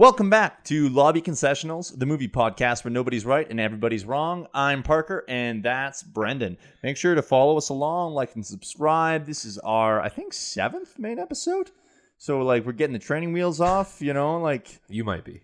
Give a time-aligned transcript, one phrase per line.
[0.00, 4.46] Welcome back to Lobby Concessionals, the movie podcast where nobody's right and everybody's wrong.
[4.54, 6.56] I'm Parker, and that's Brendan.
[6.82, 9.26] Make sure to follow us along, like and subscribe.
[9.26, 11.70] This is our, I think, seventh main episode.
[12.16, 14.40] So, like, we're getting the training wheels off, you know?
[14.40, 15.42] Like, You might be.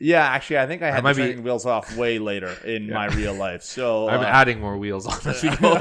[0.00, 2.90] yeah, actually, I think I had the might be- training wheels off way later in
[2.90, 3.62] my real life.
[3.62, 5.76] So, I'm uh, adding more wheels on as we go.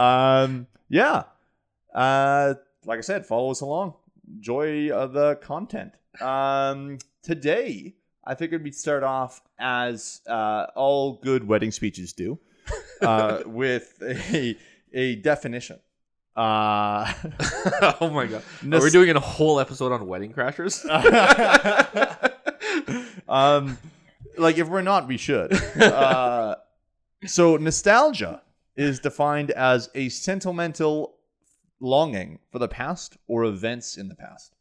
[0.00, 1.24] um, yeah.
[1.92, 2.54] Uh,
[2.86, 3.94] like I said, follow us along.
[4.32, 5.94] Enjoy uh, the content.
[6.20, 7.94] Um, today,
[8.24, 12.38] I figured we'd start off as uh, all good wedding speeches do,
[13.00, 14.56] uh, with a
[14.92, 15.78] a definition.
[16.36, 17.12] Uh,
[18.00, 18.42] oh my god.
[18.62, 20.82] Nos- Are we doing a whole episode on wedding crashers?
[23.28, 23.78] um,
[24.38, 25.52] like if we're not, we should.
[25.80, 26.56] Uh,
[27.26, 28.42] so nostalgia
[28.76, 31.14] is defined as a sentimental
[31.80, 34.54] longing for the past or events in the past.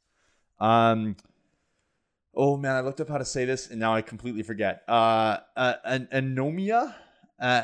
[0.60, 1.16] Um.
[2.36, 4.84] Oh man, I looked up how to say this and now I completely forget.
[4.88, 6.96] Uh, uh an anomia,
[7.40, 7.64] uh,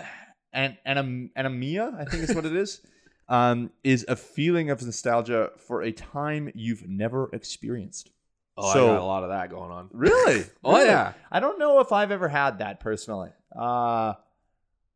[0.53, 2.81] an anom- anomia, I think is what it is.
[3.29, 8.09] Um, is a feeling of nostalgia for a time you've never experienced.
[8.55, 9.89] Oh, So- I got a lot of that going on.
[9.91, 10.45] Really?
[10.63, 10.85] Oh, Really?
[10.85, 11.11] yeah.
[11.29, 13.31] I don't know if I've ever had that personally.
[13.53, 14.13] Uh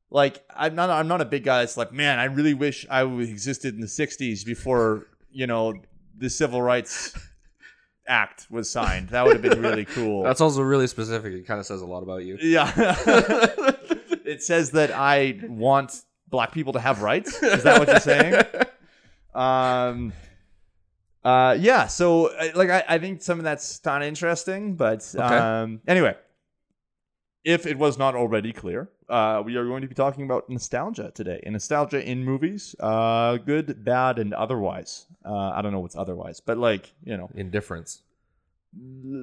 [0.10, 3.04] like I'm not I'm not a big guy It's like, man, I really wish I
[3.04, 5.74] existed in the 60s before, you know,
[6.18, 7.14] the Civil Rights
[8.12, 9.10] Act was signed.
[9.10, 10.24] That would have been really cool.
[10.24, 11.34] That's also really specific.
[11.34, 12.38] It kind of says a lot about you.
[12.42, 12.72] yeah.
[14.26, 17.42] it says that I want black people to have rights.
[17.42, 18.34] Is that what you're saying?
[19.34, 20.14] Um
[21.24, 25.08] uh yeah, so uh, like I, I think some of that's kind of interesting, but
[25.16, 25.24] Okay.
[25.38, 26.16] um anyway,
[27.44, 31.12] if it was not already clear, uh we are going to be talking about nostalgia
[31.14, 31.40] today.
[31.46, 35.06] And nostalgia in movies, uh good, bad and otherwise.
[35.24, 38.02] Uh I don't know what's otherwise, but like, you know, Indifference.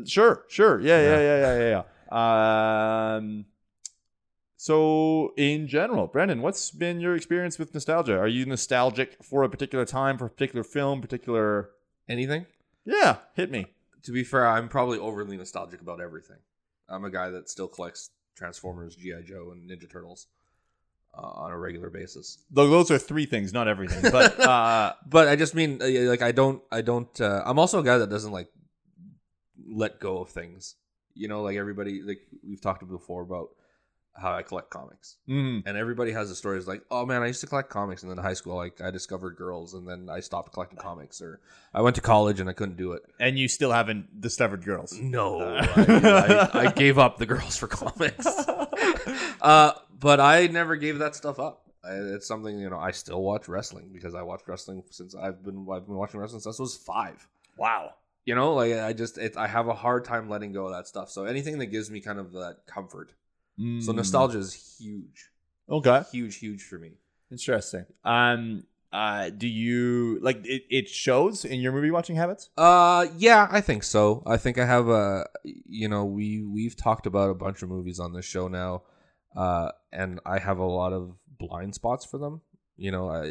[0.06, 0.80] Sure, sure.
[0.80, 1.40] Yeah, yeah, Yeah.
[1.40, 3.16] yeah, yeah, yeah.
[3.16, 3.44] Um,
[4.56, 8.18] so in general, Brendan, what's been your experience with nostalgia?
[8.18, 11.70] Are you nostalgic for a particular time, for a particular film, particular?
[12.08, 12.46] Anything?
[12.84, 13.66] Yeah, hit me.
[14.04, 16.38] To be fair, I'm probably overly nostalgic about everything.
[16.88, 20.26] I'm a guy that still collects Transformers, GI Joe, and Ninja Turtles
[21.12, 22.38] uh, on a regular basis.
[22.50, 24.10] Though those are three things, not everything.
[24.10, 27.20] But uh, But I just mean, uh, like, I don't, I don't.
[27.20, 28.48] Uh, I'm also a guy that doesn't like
[29.70, 30.74] let go of things.
[31.14, 33.50] You know, like everybody, like we've talked before about
[34.16, 35.16] how I collect comics.
[35.28, 38.10] mm, and everybody has the stories like, oh man, I used to collect comics, and
[38.10, 41.40] then in high school, like I discovered girls, and then I stopped collecting comics, or
[41.72, 43.02] I went to college and I couldn't do it.
[43.20, 44.98] and you still haven't discovered girls.
[44.98, 45.66] No, Uh.
[46.52, 48.26] I, I, I gave up the girls for comics.
[49.40, 51.62] uh, but I never gave that stuff up.
[51.84, 52.78] I, it's something you know.
[52.78, 56.40] I still watch wrestling because I watched wrestling since I've been I've been watching wrestling
[56.40, 57.26] since I was five.
[57.56, 57.94] wow.
[58.28, 60.86] You know, like I just it, I have a hard time letting go of that
[60.86, 61.08] stuff.
[61.10, 63.14] So anything that gives me kind of that comfort.
[63.58, 63.96] So Mm.
[63.96, 65.30] nostalgia is huge,
[65.76, 66.00] Okay.
[66.12, 66.92] huge, huge for me.
[67.30, 67.86] Interesting.
[68.04, 68.64] Um.
[68.92, 69.30] Uh.
[69.30, 70.62] Do you like it?
[70.78, 72.50] It shows in your movie watching habits.
[72.58, 74.22] Uh, yeah, I think so.
[74.26, 77.98] I think I have a, you know, we we've talked about a bunch of movies
[77.98, 78.82] on this show now,
[79.34, 81.02] uh, and I have a lot of
[81.38, 82.42] blind spots for them.
[82.78, 83.22] You know, I,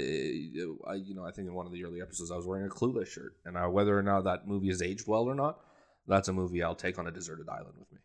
[0.92, 2.70] I, you know, I think in one of the early episodes I was wearing a
[2.70, 5.62] Clueless shirt, and uh, whether or not that movie is aged well or not,
[6.06, 8.00] that's a movie I'll take on a deserted island with me.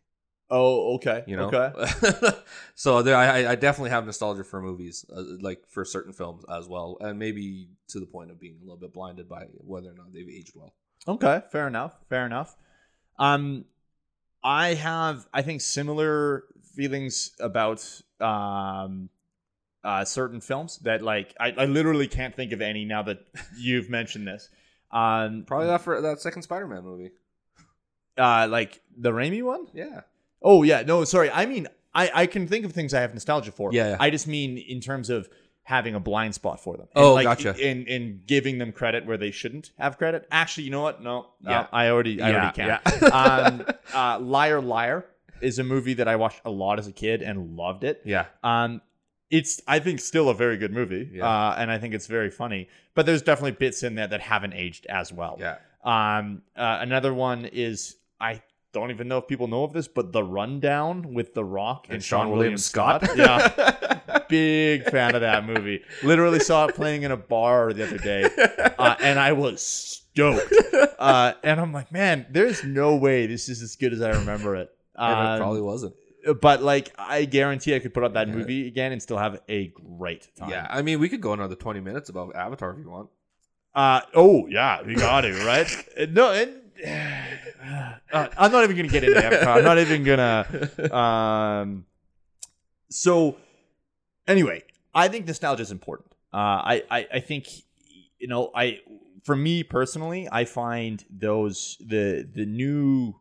[0.49, 0.95] Oh.
[0.95, 1.23] Okay.
[1.27, 2.31] You know, Okay.
[2.75, 6.67] so there, I, I definitely have nostalgia for movies, uh, like for certain films as
[6.67, 9.93] well, and maybe to the point of being a little bit blinded by whether or
[9.93, 10.73] not they've aged well.
[11.07, 11.93] Okay, fair enough.
[12.07, 12.55] Fair enough.
[13.19, 13.65] Um,
[14.43, 16.45] I have, I think, similar
[16.75, 17.85] feelings about
[18.19, 19.09] um,
[19.83, 23.19] uh, certain films that, like, I, I literally can't think of any now that
[23.57, 24.49] you've mentioned this.
[24.91, 27.11] Um, Probably that for that second Spider-Man movie.
[28.17, 29.67] uh, like the Raimi one.
[29.73, 30.01] Yeah.
[30.41, 31.31] Oh yeah, no, sorry.
[31.31, 33.71] I mean, I I can think of things I have nostalgia for.
[33.73, 33.97] Yeah, yeah.
[33.99, 35.29] I just mean in terms of
[35.63, 36.87] having a blind spot for them.
[36.95, 37.55] Oh, like, gotcha.
[37.57, 40.27] In in giving them credit where they shouldn't have credit.
[40.29, 41.01] Actually, you know what?
[41.01, 41.61] No, Yeah.
[41.61, 42.79] uh, I already I Yeah, already can.
[43.01, 43.07] yeah.
[43.07, 45.05] um, uh, Liar Liar
[45.41, 48.01] is a movie that I watched a lot as a kid and loved it.
[48.05, 48.25] Yeah.
[48.43, 48.81] Um,
[49.33, 51.09] it's I think still a very good movie.
[51.11, 51.27] Yeah.
[51.27, 52.69] Uh, and I think it's very funny.
[52.93, 55.37] But there's definitely bits in there that haven't aged as well.
[55.39, 55.57] Yeah.
[55.83, 58.41] Um, uh, another one is I
[58.73, 61.95] don't even know if people know of this, but The Rundown with The Rock and,
[61.95, 63.03] And Seann Seann William William Scott.
[63.05, 63.17] Scott.
[63.17, 65.81] yeah, big fan of that movie.
[66.03, 68.23] Literally saw it playing in a bar the other day,
[68.79, 70.53] uh, and I was stoked.
[70.99, 74.55] Uh, and I'm like, man, there's no way this is as good as I remember
[74.55, 74.71] it.
[74.95, 75.95] And Um, it probably wasn't.
[76.41, 78.35] But like, I guarantee I could put up that Yeah.
[78.35, 80.49] movie again and still have a great time.
[80.49, 80.67] Yeah.
[80.69, 83.09] I mean, we could go another 20 minutes about Avatar if you want.
[83.75, 85.67] Uh oh yeah, we got to right.
[85.99, 86.61] Uh, no, and
[88.11, 89.57] Uh, I'm not even gonna get into Avatar.
[89.57, 90.69] I'm not even gonna.
[90.93, 91.85] Um,
[92.89, 93.37] so,
[94.27, 96.11] anyway, I think nostalgia is important.
[96.33, 97.47] Uh, I, I I think
[98.19, 98.79] you know I
[99.23, 103.15] for me personally, I find those the the new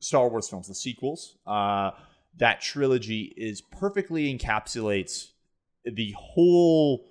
[0.00, 1.90] Star Wars films, the sequels, uh,
[2.38, 5.28] that trilogy is perfectly encapsulates
[5.84, 7.06] the whole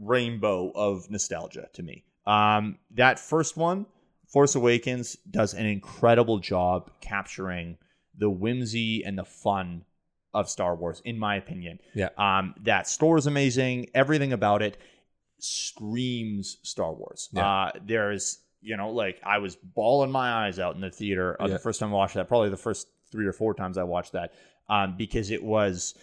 [0.00, 2.04] rainbow of nostalgia to me.
[2.26, 3.86] Um, that first one,
[4.26, 7.78] Force Awakens, does an incredible job capturing
[8.16, 9.84] the whimsy and the fun
[10.32, 11.78] of Star Wars, in my opinion.
[11.94, 12.08] Yeah.
[12.18, 13.90] Um, that store is amazing.
[13.94, 14.76] Everything about it
[15.38, 17.28] screams Star Wars.
[17.32, 17.46] Yeah.
[17.46, 21.46] Uh, there's, you know, like I was bawling my eyes out in the theater uh,
[21.46, 21.52] Yeah.
[21.54, 22.26] the first time I watched that.
[22.28, 24.32] Probably the first three or four times I watched that,
[24.68, 25.94] um, because it was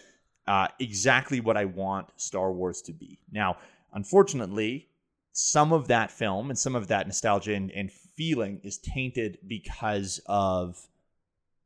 [0.46, 3.18] uh, exactly what I want Star Wars to be.
[3.30, 3.56] Now,
[3.92, 4.88] unfortunately,
[5.32, 10.20] some of that film and some of that nostalgia and, and feeling is tainted because
[10.26, 10.78] of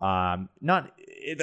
[0.01, 0.93] um not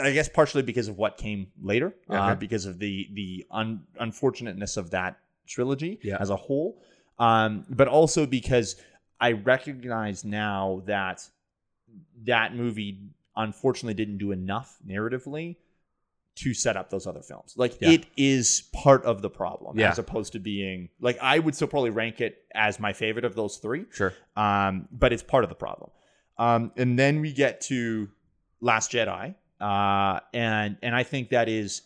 [0.02, 2.40] i guess partially because of what came later uh, Okay.
[2.40, 5.18] because of the the un, unfortunateness of that
[5.48, 6.18] trilogy Yeah.
[6.20, 6.80] as a whole
[7.18, 8.76] um but also because
[9.20, 11.28] i recognize now that
[12.26, 13.00] that movie
[13.36, 15.58] unfortunately didn't do enough narratively
[16.36, 17.54] to set up those other films.
[17.58, 17.92] Like Yeah.
[17.92, 19.92] it is part of the problem Yeah.
[19.92, 23.36] as opposed to being like I would still probably rank it as my favorite of
[23.36, 23.86] those three.
[23.92, 24.14] Sure.
[24.36, 25.92] Um, but it's part of the problem.
[26.38, 28.10] Um, and then we get to
[28.62, 29.36] Last Jedi.
[29.62, 31.84] Uh, and and I think that is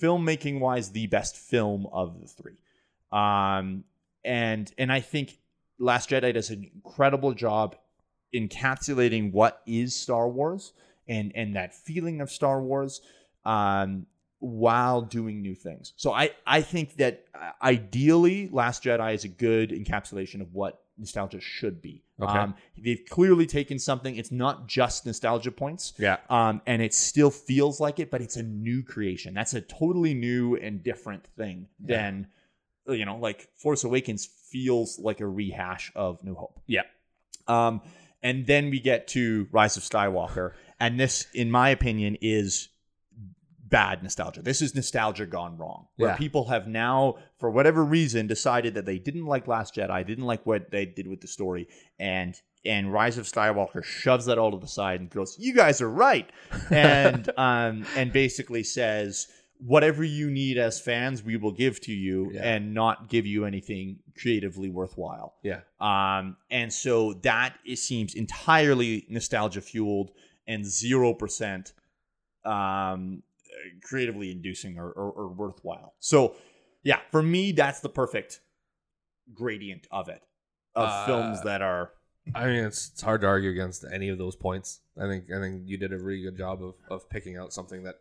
[0.00, 2.56] filmmaking wise the best film of the three.
[3.12, 3.84] Um,
[4.24, 5.38] and and I think
[5.78, 7.76] Last Jedi does an incredible job
[8.34, 10.72] encapsulating what is Star Wars
[11.08, 13.00] and and that feeling of Star Wars
[13.44, 14.06] um,
[14.38, 15.92] while doing new things.
[15.96, 20.80] So I I think that uh, ideally Last Jedi is a good encapsulation of what
[20.98, 22.02] nostalgia should be.
[22.20, 22.38] Okay.
[22.38, 24.14] Um, they've clearly taken something.
[24.14, 25.94] It's not just nostalgia points.
[25.98, 26.18] Yeah.
[26.30, 29.34] Um, and it still feels like it, but it's a new creation.
[29.34, 31.96] That's a totally new and different thing Yeah.
[31.96, 32.26] than,
[32.88, 36.60] you know, like Force Awakens feels like a rehash of New Hope.
[36.66, 36.82] Yeah.
[37.48, 37.80] Um,
[38.22, 42.68] and then we get to Rise of Skywalker, and this, in my opinion, is
[43.66, 44.42] bad nostalgia.
[44.42, 45.86] This is nostalgia gone wrong.
[45.96, 46.16] Where Yeah.
[46.16, 50.44] people have now, for whatever reason, decided that they didn't like Last Jedi, didn't like
[50.44, 52.34] what they did with the story, and
[52.64, 55.90] and Rise of Skywalker shoves that all to the side and goes, "You guys are
[55.90, 56.30] right,"
[56.70, 59.26] and um and basically says.
[59.64, 62.42] Whatever you need as fans, we will give to you, Yeah.
[62.42, 65.34] and not give you anything creatively worthwhile.
[65.42, 65.60] Yeah.
[65.80, 70.10] Um, and so that it seems entirely nostalgia fueled
[70.48, 71.72] and zero percent
[72.44, 73.22] um,
[73.82, 75.94] creatively inducing or, or, or worthwhile.
[76.00, 76.34] So,
[76.82, 78.40] yeah, for me, that's the perfect
[79.32, 80.22] gradient of it
[80.74, 81.90] of Uh, films that are
[82.34, 84.80] I mean, it's, it's hard to argue against any of those points.
[84.96, 87.84] I think I think you did a really good job of, of picking out something
[87.84, 87.96] that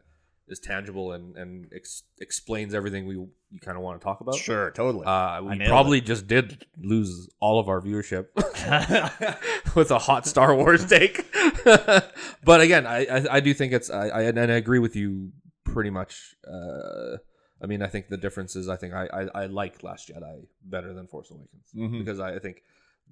[0.47, 4.35] is tangible and and ex- explains everything we you kind of want to talk about.
[4.35, 5.05] sure totally.
[5.05, 8.27] Uh, we nailed probably just did lose all of our viewership
[9.75, 11.25] with a hot Star Wars take.
[12.43, 15.31] but again, I, I I do think it's I, I and I agree with you
[15.63, 16.35] pretty much.
[16.45, 17.17] Uh,
[17.63, 20.47] I mean, I think the difference is I think I, I I like Last Jedi
[20.63, 21.99] better than Force Awakens Mhm.
[21.99, 22.63] because I, I think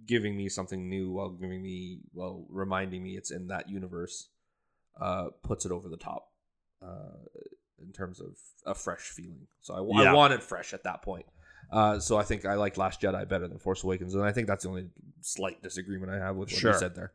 [0.05, 4.29] giving me something new while giving me well reminding me it's in that universe
[4.99, 6.28] uh, puts it over the top
[6.81, 7.17] uh,
[7.81, 9.47] in terms of a fresh feeling.
[9.61, 10.11] So I, Yeah.
[10.11, 11.25] I want it fresh at that point.
[11.71, 14.47] Uh, so I think I like Last Jedi better than Force Awakens, and I think
[14.47, 14.87] that's the only
[15.21, 16.71] slight disagreement I have with what Sure.
[16.73, 17.11] you said there.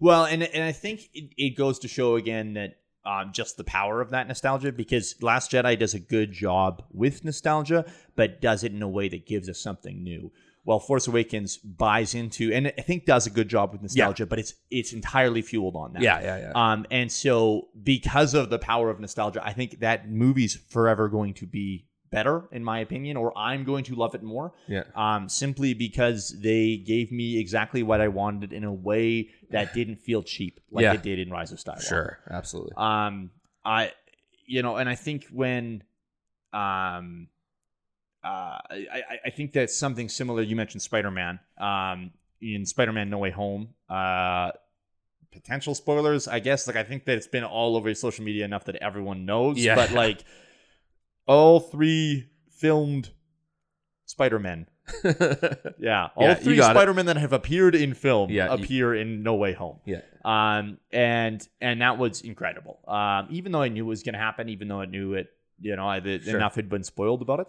[0.00, 3.64] Well, and and I think it, it goes to show again that um, just the
[3.64, 7.86] power of that nostalgia because Last Jedi does a good job with nostalgia,
[8.16, 10.30] but does it in a way that gives us something new.
[10.66, 14.38] Well, Force Awakens buys into and I think does a good job with nostalgia, but
[14.38, 16.02] it's it's entirely fueled on that.
[16.02, 16.52] Yeah, yeah, yeah.
[16.54, 21.34] Um, and so because of the power of nostalgia, I think that movie's forever going
[21.34, 24.84] to be better, in my opinion, or I'm going to love it more yeah.
[24.94, 29.96] um, simply because they gave me exactly what I wanted in a way that didn't
[29.96, 30.94] feel cheap like Yeah.
[30.94, 31.88] it did in Rise of Skywalker.
[31.88, 32.72] Sure, absolutely.
[32.76, 33.30] Um,
[33.64, 33.92] I,
[34.46, 35.82] you know, and I think when,
[36.52, 37.28] um,
[38.26, 40.42] uh, I, I- think that's something similar.
[40.42, 41.38] You mentioned Spider Man.
[41.58, 43.68] Um, in Spider Man No Way Home.
[43.88, 44.50] Uh,
[45.32, 46.66] potential spoilers, I guess.
[46.66, 49.58] Like I think that it's been all over social media enough that everyone knows.
[49.58, 49.74] Yeah.
[49.74, 50.24] But like,
[51.26, 53.10] all three filmed
[54.06, 54.66] Spider Man
[55.80, 56.58] yeah, all Yeah, three.
[56.58, 59.80] Spider-Men that have appeared in film Yeah, you- appear in No Way Home.
[59.84, 60.00] yeah.
[60.24, 62.78] Um, and and that was incredible.
[62.86, 65.28] Um, even though I knew it was going to happen, even though I knew it,
[65.60, 66.36] you know, I, the, Sure.
[66.36, 67.46] enough had been spoiled about it.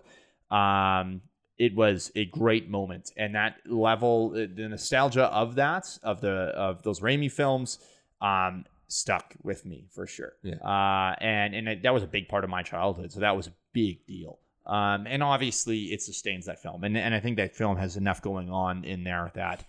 [0.52, 1.22] Um,
[1.58, 6.30] it was a great moment, and that level, uh, the nostalgia of that, of the
[6.30, 7.80] of those Raimi films,
[8.22, 10.34] um, stuck with me for sure.
[10.44, 10.56] Yeah.
[10.56, 13.48] Uh, and and it, that was a big part of my childhood, so that was
[13.48, 14.40] a big deal.
[14.66, 18.22] Um, and obviously, it sustains that film, and and I think that film has enough
[18.22, 19.66] going on in there that.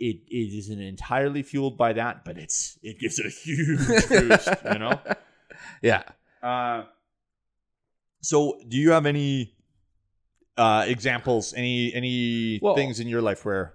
[0.00, 3.78] It, it isn't entirely fueled by that, but it's it gives it a huge
[4.08, 5.00] boost, you know.
[5.80, 6.02] Yeah.
[6.42, 6.86] Uh,
[8.20, 9.54] so, do you have any
[10.56, 13.74] uh, examples, any any Well- things in your life where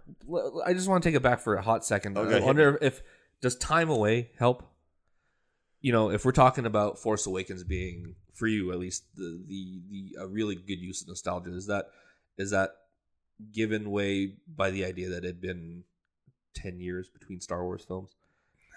[0.66, 2.18] I just want to take it back for a hot second.
[2.18, 2.38] Okay.
[2.38, 3.02] I wonder if
[3.42, 4.64] does time away help?
[5.82, 9.82] You know, if we're talking about Force Awakens being for you at least the the
[9.90, 11.86] the a really good use of nostalgia is that
[12.38, 12.72] is that
[13.52, 15.84] given way by the idea that it had been
[16.54, 18.16] ten years between Star Wars films.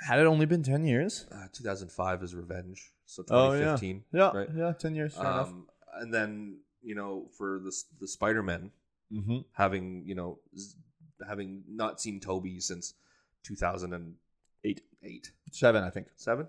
[0.06, 1.26] had it only been ten years?
[1.30, 3.76] Uh, 2005 is Revenge, so Oh, yeah.
[3.76, 4.04] 2015.
[4.12, 4.48] Yeah, Right.
[4.56, 5.14] yeah, ten years.
[5.14, 5.48] Fair enough.
[5.48, 5.66] Um,
[6.00, 8.70] and then you know for the the Spider Man
[9.12, 9.38] Mm-hmm.
[9.54, 10.38] having you know
[11.26, 12.94] having not seen Tobey since
[13.42, 16.06] 2008 eight Seven, I think.
[16.16, 16.46] seven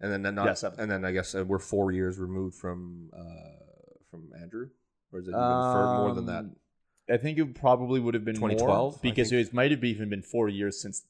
[0.00, 0.80] and then not Yeah, seven.
[0.80, 4.68] and then I guess uh, we're four years removed from uh from Andrew
[5.12, 5.40] or is it even
[5.72, 6.56] for more than that Um,
[7.10, 10.48] I think it probably would have been 2012, because it might have even been four
[10.48, 11.04] years since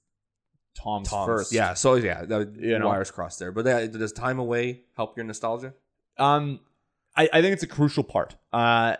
[0.75, 1.53] Tom's, first.
[1.53, 2.87] yeah so yeah the You know.
[2.89, 5.75] wires crossed there but that, does time away help your nostalgia
[6.19, 6.61] Um,
[7.19, 8.37] I, I think it's a crucial part.
[8.53, 8.97] Uh,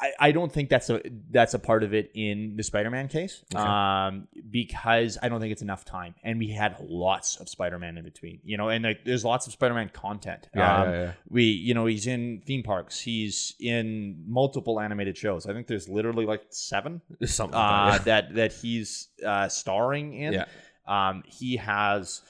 [0.00, 3.44] I, I don't think that's a that's a part of it in the Spider-Man case.
[3.54, 3.62] Okay.
[3.62, 8.04] Um, because I don't think it's enough time, and we had lots of Spider-Man in
[8.04, 8.40] between.
[8.42, 10.48] You know, and like, there's lots of Spider-Man content.
[10.54, 12.98] Um, yeah We, you know, he's in theme parks.
[12.98, 15.46] He's in multiple animated shows.
[15.46, 20.32] I think there's literally like seven something uh, that that he's uh, starring in.
[20.32, 20.44] yeah.
[20.88, 22.22] Um, he has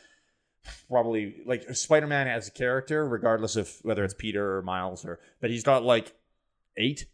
[0.89, 5.51] probably like Spider-Man as a character, regardless of whether it's Peter or Miles or, but
[5.51, 6.15] he's got like
[6.77, 7.07] eight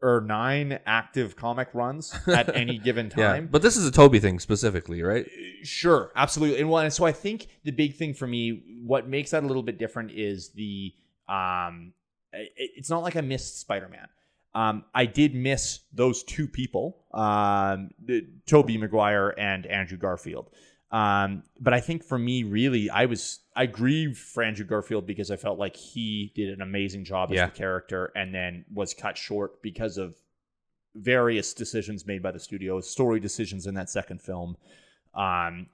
[0.00, 3.48] or nine active comic runs at any given yeah time.
[3.50, 5.26] but this is a Tobey thing specifically right
[5.62, 6.60] Sure, absolutely.
[6.60, 9.46] And one, and so I think the big thing for me, what makes that a
[9.46, 10.92] little bit different is the
[11.28, 11.92] um,
[12.32, 14.08] it, it's not like I missed Spider Man.
[14.54, 17.90] Um, I did miss those two people, um,
[18.46, 20.50] Tobey Maguire and Andrew Garfield.
[20.92, 25.30] Um, but I think for me, really, I was I grieved for Andrew Garfield because
[25.30, 27.46] I felt like he did an amazing job as Yeah.
[27.46, 30.14] the character, and then was cut short because of
[30.94, 34.56] various decisions made by the studio, story decisions in that second film.
[35.14, 35.66] Um,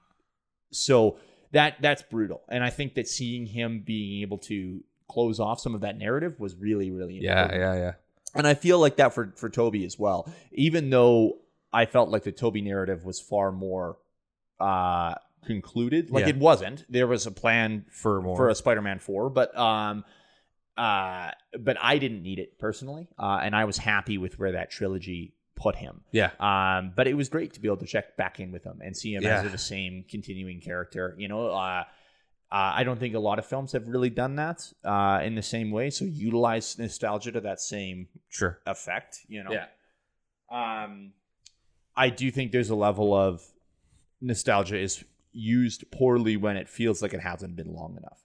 [0.71, 1.17] so
[1.51, 5.75] that that's brutal, and I think that seeing him being able to close off some
[5.75, 7.61] of that narrative was really, really yeah important.
[7.61, 7.93] yeah yeah
[8.35, 10.31] And I feel like that for for Tobey as well.
[10.53, 11.39] Even though
[11.73, 13.97] I felt like the Tobey narrative was far more
[14.59, 16.29] uh concluded, like Yeah.
[16.29, 16.85] it wasn't.
[16.89, 20.03] There was a plan for more for a Spider-Man 4, but um
[20.77, 23.07] uh but I didn't need it personally.
[23.17, 26.01] Uh and I was happy with where that trilogy put him.
[26.11, 28.79] yeah Um, but it was great to be able to check back in with him
[28.81, 29.41] and see him Yeah.
[29.43, 31.15] as the same continuing character.
[31.17, 31.83] You know, uh,
[32.51, 35.41] uh, I don't think a lot of films have really done that uh, in the
[35.41, 35.89] same way.
[35.89, 39.19] So utilize nostalgia to that same sure effect.
[39.27, 39.65] You know, yeah
[40.49, 41.11] um,
[41.95, 43.43] I do think there's a level of
[44.21, 48.23] nostalgia is used poorly when it feels like it hasn't been long enough.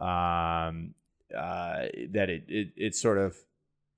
[0.00, 0.94] Um,
[1.36, 3.36] uh, that it, it it sort of,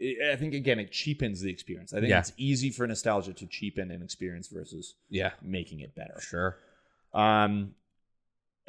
[0.01, 1.93] I think again it cheapens the experience.
[1.93, 2.21] I think Yeah.
[2.21, 6.21] it's easy for nostalgia to cheapen an experience versus yeah making it better.
[6.21, 6.59] sure
[7.13, 7.75] Um,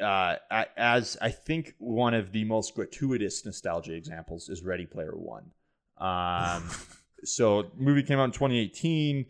[0.00, 0.36] uh,
[0.76, 5.50] as I think one of the most gratuitous nostalgia examples is Ready Player One.
[5.98, 6.68] Um,
[7.24, 9.26] so movie came out in 2018.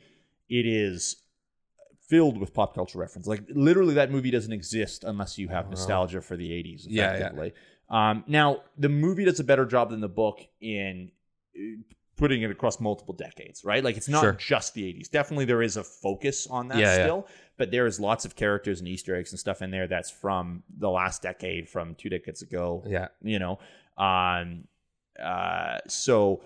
[0.49, 1.17] It is
[2.09, 3.27] filled with pop culture reference.
[3.27, 6.87] Like literally, that movie doesn't exist unless you have nostalgia for the 80s.
[6.89, 7.51] Yeah, yeah.
[7.89, 11.11] Um, now the movie does a better job than the book in
[11.57, 11.61] uh,
[12.17, 13.65] putting it across multiple decades.
[13.65, 13.85] Right?
[13.85, 14.33] Like it's not Sure.
[14.33, 15.11] just the 80s.
[15.11, 17.03] Definitely, there is a focus on that Yeah, yeah.
[17.05, 17.29] still.
[17.59, 20.63] But there is lots of characters and Easter eggs and stuff in there that's from
[20.79, 23.59] the last decade, from two decades ago yeah you know
[23.97, 24.65] um
[25.19, 26.43] uh so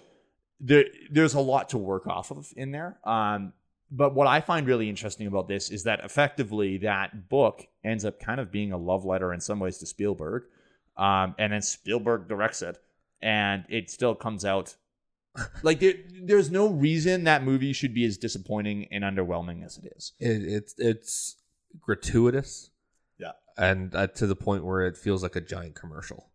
[0.61, 3.53] there there's a lot to work off of in there um
[3.91, 8.21] but what i find really interesting about this is that effectively that book ends up
[8.21, 10.45] kind of being a love letter in some ways to spielberg
[10.97, 12.79] um and then spielberg directs it
[13.23, 14.77] and it still comes out.
[15.63, 15.95] Like there,
[16.25, 20.13] there's no reason that movie should be as disappointing and underwhelming as it is.
[20.19, 21.37] It, it's it's
[21.81, 22.71] gratuitous.
[23.17, 23.33] Yeah.
[23.57, 26.31] and uh, to the point where it feels like a giant commercial.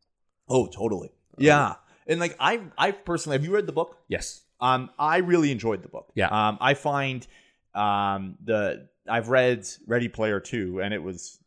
[0.47, 1.09] Oh totally.
[1.37, 1.75] Yeah.
[2.07, 3.97] And like i i personally have you read the book?
[4.07, 4.43] Yes.
[4.61, 6.13] Um, I really enjoyed the book.
[6.15, 6.27] Yeah.
[6.29, 7.27] Um, I find
[7.75, 11.39] um the I've read Ready Player Two, and it was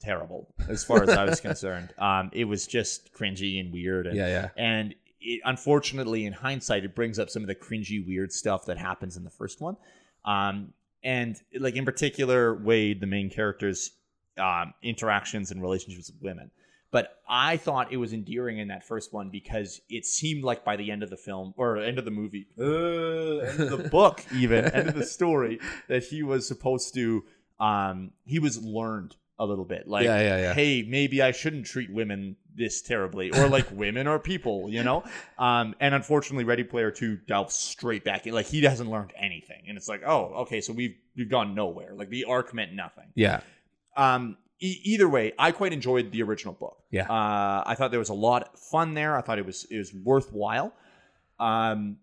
[0.00, 1.92] terrible as far as I was concerned.
[1.98, 6.84] Um, it was just cringy and weird, and yeah yeah and it, unfortunately, in hindsight,
[6.84, 9.76] it brings up some of the cringy, weird stuff that happens in the first one.
[10.24, 10.72] Um,
[11.02, 13.92] and like in particular, Wade, the main character's
[14.38, 16.50] um, interactions and relationships with women.
[16.90, 20.76] But I thought it was endearing in that first one because it seemed like by
[20.76, 24.24] the end of the film or end of the movie, uh, end of the book,
[24.34, 27.24] even end of the story, that he was supposed to,
[27.60, 29.86] um, he was learned a little bit.
[29.86, 30.54] Like, Yeah, yeah, yeah.
[30.54, 35.04] hey, maybe I shouldn't treat women this terribly, or like women are people, you know.
[35.38, 38.32] Um, and unfortunately, Ready Player Two delves straight back in.
[38.34, 41.94] Like he hasn't learned anything, and it's like, oh, okay, so we've we've gone nowhere.
[41.94, 43.12] Like the arc meant nothing.
[43.14, 43.40] Yeah.
[43.96, 46.82] Um, e- either way, I quite enjoyed the original book.
[46.90, 47.04] Yeah.
[47.10, 49.16] Uh, I thought there was a lot of fun there.
[49.16, 50.72] I thought it was it was worthwhile.
[51.38, 51.98] Um,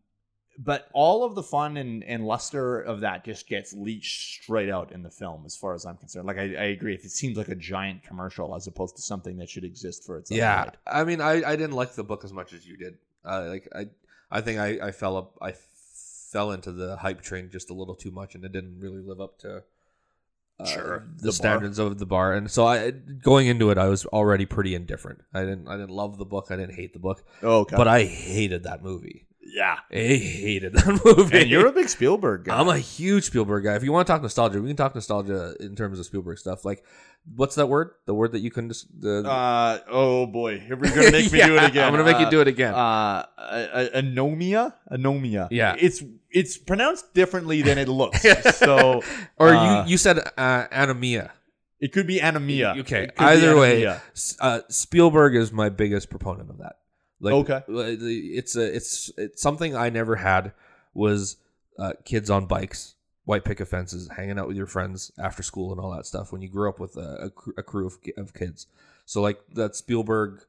[0.57, 4.93] but all of the fun and, and luster of that just gets leached straight out
[4.93, 6.27] in the film, as far as I'm concerned.
[6.27, 9.35] Like I, I agree, if it seems like a giant commercial as opposed to something
[9.37, 10.59] that should exist for its own Yeah.
[10.63, 10.75] right.
[10.87, 12.97] I mean, I, I didn't like the book as much as you did.
[13.25, 13.87] Uh, like I
[14.31, 15.53] I think I, I fell up I
[16.31, 19.19] fell into the hype train just a little too much, and it didn't really live
[19.19, 19.63] up to
[20.59, 21.07] uh, Sure.
[21.17, 22.33] the, The standards of the bar.
[22.33, 25.19] And so I going into it, I was already pretty indifferent.
[25.33, 26.47] I didn't I didn't love the book.
[26.49, 27.75] I didn't hate the book, Oh, okay.
[27.75, 29.25] but I hated that movie.
[29.41, 31.39] yeah, I hated that movie.
[31.41, 32.59] and you're a big Spielberg guy.
[32.59, 33.75] I'm a huge Spielberg guy.
[33.75, 36.65] If you want to talk nostalgia, we can talk nostalgia in terms of Spielberg stuff.
[36.65, 36.83] Like,
[37.35, 37.91] what's that word?
[38.05, 39.23] The word that you can just the.
[39.27, 41.85] uh, oh boy, you're gonna make me do it again.
[41.85, 42.73] I'm gonna make you Uh, do it again.
[42.73, 43.25] uh,
[43.93, 45.47] anomia, anomia.
[45.51, 45.75] Yeah.
[45.79, 46.03] it's
[46.35, 48.21] it's pronounced differently than it looks.
[48.57, 49.01] so
[49.37, 51.31] or uh, you you said uh, anemia.
[51.79, 52.75] it could be anemia.
[52.79, 53.03] Okay.
[53.03, 53.85] It could be Either way.
[54.39, 56.75] Uh, Spielberg is my biggest proponent of that.
[57.21, 57.61] Like, Okay.
[57.67, 60.51] it's a it's it's something I never had
[60.93, 61.37] was
[61.79, 65.79] uh, kids on bikes, white picket fences, hanging out with your friends after school and
[65.79, 66.31] all that stuff.
[66.31, 68.67] When you grew up with a, a crew of, of kids,
[69.05, 70.41] so like that Spielberg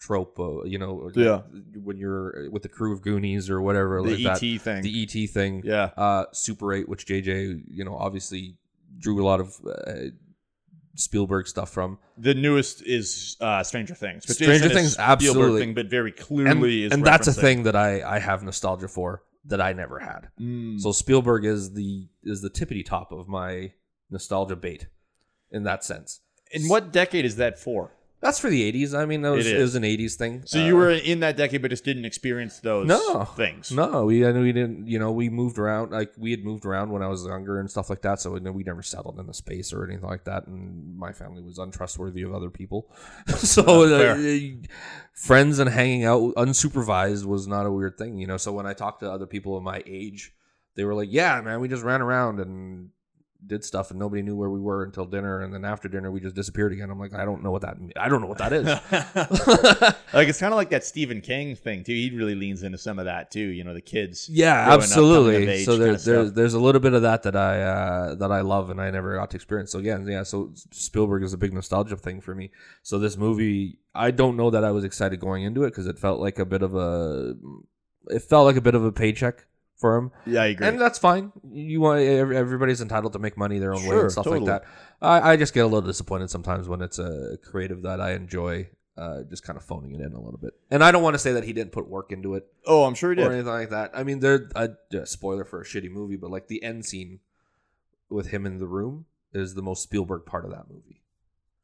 [0.00, 1.42] trope, uh, you know, Yeah.
[1.82, 4.82] when you're with the crew of Goonies or whatever, the like ET that, thing.
[4.82, 8.56] the ET thing, yeah, uh, Super 8, which JJ, you know, obviously
[8.98, 10.10] drew a lot of uh,
[10.96, 11.98] Spielberg stuff from.
[12.18, 14.26] the newest is uh, Stranger Things.
[14.28, 15.60] Which Stranger Things, Spielberg absolutely.
[15.62, 16.92] thing, but very And, clearly is.
[16.92, 20.28] and that's a thing that I, I have nostalgia for that I never had.
[20.40, 20.80] Mm.
[20.80, 23.72] So Spielberg is the is the tippity top of my
[24.10, 24.86] nostalgia bait
[25.50, 26.20] in that sense.
[26.52, 27.92] in what decade is that for?
[28.24, 28.98] That's for the 80s.
[28.98, 30.44] I mean, that was, It it, was an 80s thing.
[30.46, 33.26] So Uh, you were in that decade, but just didn't experience those No.
[33.36, 33.70] things.
[33.70, 34.86] No, we I we didn't.
[34.88, 35.92] You know, we moved around.
[35.92, 38.20] Like we had moved around when I was younger and stuff like that.
[38.22, 40.46] So we never settled in a space or anything like that.
[40.46, 42.90] And my family was untrustworthy of other people.
[43.36, 43.62] so
[43.94, 44.16] uh,
[45.12, 48.16] friends and hanging out unsupervised was not a weird thing.
[48.16, 48.38] You know.
[48.38, 50.32] So when I talked to other people of my age,
[50.76, 52.88] they were like, "Yeah, man, we just ran around and."
[53.46, 56.20] Did stuff and nobody knew where we were until dinner, and then after dinner we
[56.20, 56.90] just disappeared again.
[56.90, 57.76] I'm like, I don't know what that.
[57.96, 58.66] I don't know what that is.
[60.14, 61.92] like it's kind of like that Stephen King thing too.
[61.92, 63.40] He really leans into some of that too.
[63.40, 64.28] You know, the kids.
[64.28, 65.48] Yeah, growing up, absolutely.
[65.48, 68.32] age So kinda there, there's there's a little bit of that that I uh, that
[68.32, 69.72] I love and I never got to experience.
[69.72, 70.22] So again, yeah.
[70.22, 72.50] So Spielberg is a big nostalgia thing for me.
[72.82, 75.98] So this movie, I don't know that I was excited going into it because it
[75.98, 77.34] felt like a bit of a,
[78.08, 79.46] it felt like a bit of a paycheck
[79.84, 80.66] for him, Yeah, I agree.
[80.66, 81.30] and that's fine.
[81.52, 84.46] You want everybody's entitled to make money their own way Sure, and stuff totally.
[84.46, 84.68] like that.
[85.02, 88.70] I, I just get a little disappointed sometimes when it's a creative that I enjoy.
[88.96, 91.18] Uh, just kind of phoning it in a little bit, and I don't want to
[91.18, 93.26] say that he didn't put work into it oh, I'm sure he did.
[93.26, 93.34] or did.
[93.34, 93.90] anything like that.
[93.92, 94.48] I mean, there.
[94.54, 97.18] A uh, spoiler for a shitty movie, but like the end scene
[98.08, 101.02] with him in the room is the most Spielberg part of that movie.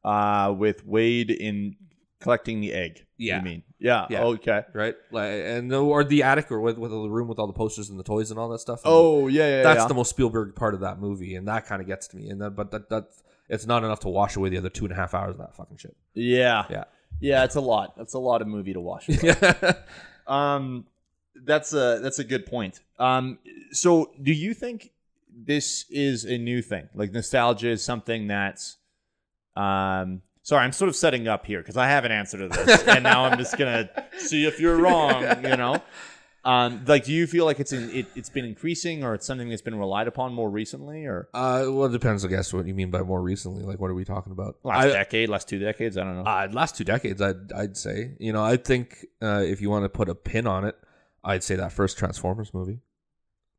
[0.04, 1.76] Uh, with Wade in
[2.20, 3.04] collecting the egg.
[3.16, 3.38] Yeah.
[3.38, 3.62] You mean?
[3.78, 4.06] Yeah.
[4.10, 4.24] Yeah.
[4.24, 4.62] Okay.
[4.72, 7.90] Right, like and or the attic or with, with the room with all the posters
[7.90, 8.80] and the toys and all that stuff.
[8.84, 9.62] And Oh yeah, yeah.
[9.62, 9.86] that's yeah.
[9.88, 12.28] the most Spielberg part of that movie, and that kind of gets to me.
[12.28, 13.04] And that, but that that
[13.48, 15.56] it's not enough to wash away the other two and a half hours of that
[15.56, 15.96] fucking shit.
[16.14, 16.64] yeah.
[16.70, 16.84] Yeah.
[17.22, 17.96] Yeah, it's a lot.
[17.98, 19.08] That's a lot of movie to watch.
[20.26, 20.86] Um,
[21.34, 22.80] that's a that's a good point.
[22.98, 23.38] Um,
[23.72, 24.92] so do you think
[25.34, 26.88] this is a new thing?
[26.94, 28.76] Like nostalgia is something that's,
[29.56, 32.82] um, sorry, I'm sort of setting up here because I have an answer to this,
[32.84, 35.22] and now I'm just gonna see if you're wrong.
[35.42, 35.82] You know,
[36.44, 39.50] um, like, do you feel like it's in, it, it's been increasing, or it's something
[39.50, 42.74] that's been relied upon more recently, or uh, well, it depends, I guess, what you
[42.74, 43.62] mean by more recently.
[43.62, 44.56] Like, what are we talking about?
[44.64, 45.98] last I- decade, last two decades?
[45.98, 46.30] I don't know.
[46.30, 48.12] Uh, last two decades, I'd I'd say.
[48.18, 50.76] You know, I think uh, if you want to put a pin on it,
[51.22, 52.80] I'd say that first Transformers movie,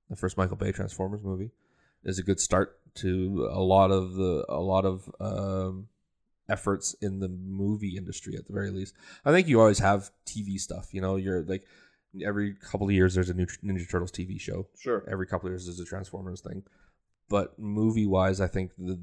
[0.10, 1.52] the first Michael Bay Transformers movie,
[2.04, 5.88] is a good start to a lot of the a lot of um,
[6.50, 8.96] efforts in the movie industry at the very least.
[9.26, 10.94] I think you always have TV stuff.
[10.94, 11.64] You know, you're like
[12.26, 15.06] every couple of years there's a new Ninja Turtles TV show sure.
[15.10, 16.64] every couple of years there's a Transformers thing.
[17.30, 19.00] But movie wise, I think the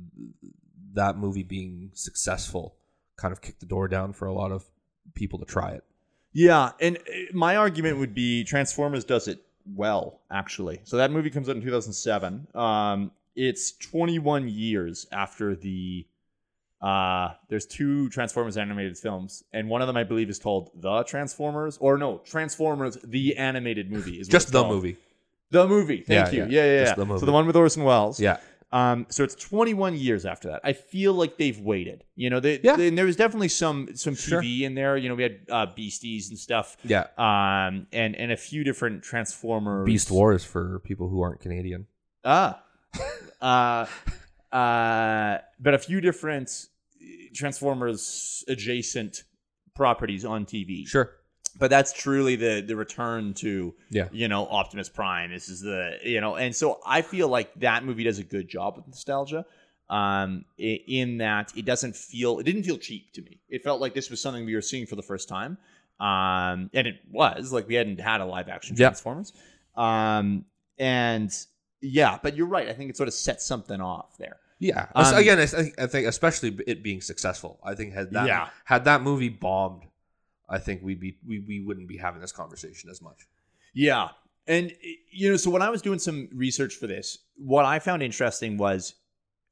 [0.95, 2.77] that movie being successful
[3.17, 4.65] kind of kicked the door down for a lot of
[5.15, 5.85] people to try it.
[6.33, 7.01] Yeah, and uh,
[7.33, 9.43] my argument would be Transformers does it
[9.75, 10.81] well, actually.
[10.85, 12.49] So that movie comes out in 2007.
[12.55, 16.07] Um, it's 21 years after the
[16.81, 21.03] Uh, there's two Transformers animated films, and one of them I believe is called The
[21.05, 24.75] Transformers, or no, Transformers the animated movie is Just the called.
[24.75, 24.97] movie.
[25.51, 26.03] The movie.
[26.03, 26.51] Thank Yeah, you.
[26.51, 26.63] yeah.
[26.63, 26.95] Yeah, yeah, yeah.
[26.95, 27.27] The So movie.
[27.27, 28.21] the one with Orson Welles.
[28.21, 28.37] Yeah.
[28.71, 30.61] Um, so it's 21 years after that.
[30.63, 32.05] I feel like they've waited.
[32.17, 32.77] You know, they, Yeah.
[32.77, 34.43] they- and there was definitely some some Sure.
[34.43, 34.97] TV in there.
[34.99, 36.77] You know, we had uh, Beasties and stuff.
[36.85, 37.07] Yeah.
[37.17, 39.87] Um, and and a few different Transformers.
[39.87, 41.87] Beast Wars for people who aren't Canadian.
[42.27, 42.63] Ah.
[43.41, 43.87] uh,
[44.53, 46.67] uh, but a few different
[47.35, 49.25] Transformers adjacent
[49.75, 50.87] properties on TV.
[50.87, 51.13] Sure.
[51.59, 54.09] But that's truly the the return to Yeah.
[54.13, 55.31] you know Optimus Prime.
[55.31, 58.49] This is the you know, and so I feel like that movie does a good
[58.49, 59.45] job with nostalgia.
[59.91, 63.41] Um, in that it doesn't feel it didn't feel cheap to me.
[63.49, 65.57] It felt like this was something we were seeing for the first time.
[65.99, 68.77] Um, and it was like we hadn't had a live action.
[68.77, 69.33] Transformers.
[69.77, 70.45] Um,
[70.79, 71.33] and
[71.81, 72.69] yeah, but you're right.
[72.69, 74.37] I think it sort of sets something off there.
[74.59, 74.87] Yeah.
[74.95, 77.61] Um, Again, I think, I think especially it being successful.
[77.63, 78.49] I think had that Yeah.
[78.65, 79.85] had that movie bombed,
[80.49, 83.29] I think we'd be we, we wouldn't be having this conversation as much.
[83.73, 84.09] Yeah.
[84.47, 84.73] And
[85.13, 88.57] you know, so when I was doing some research for this, what I found interesting
[88.57, 88.95] was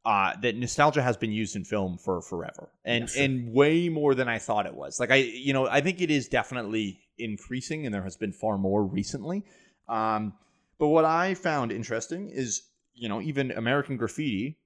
[0.05, 3.25] uh, that nostalgia has been used in film for forever, and sure.
[3.25, 4.99] and way more than I thought it was.
[5.01, 8.57] Like I, you know, I think it is definitely increasing, and there has been far
[8.57, 9.45] more recently.
[9.89, 10.33] Um,
[10.79, 12.63] but what I found interesting is,
[12.95, 14.59] you know, even American Graffiti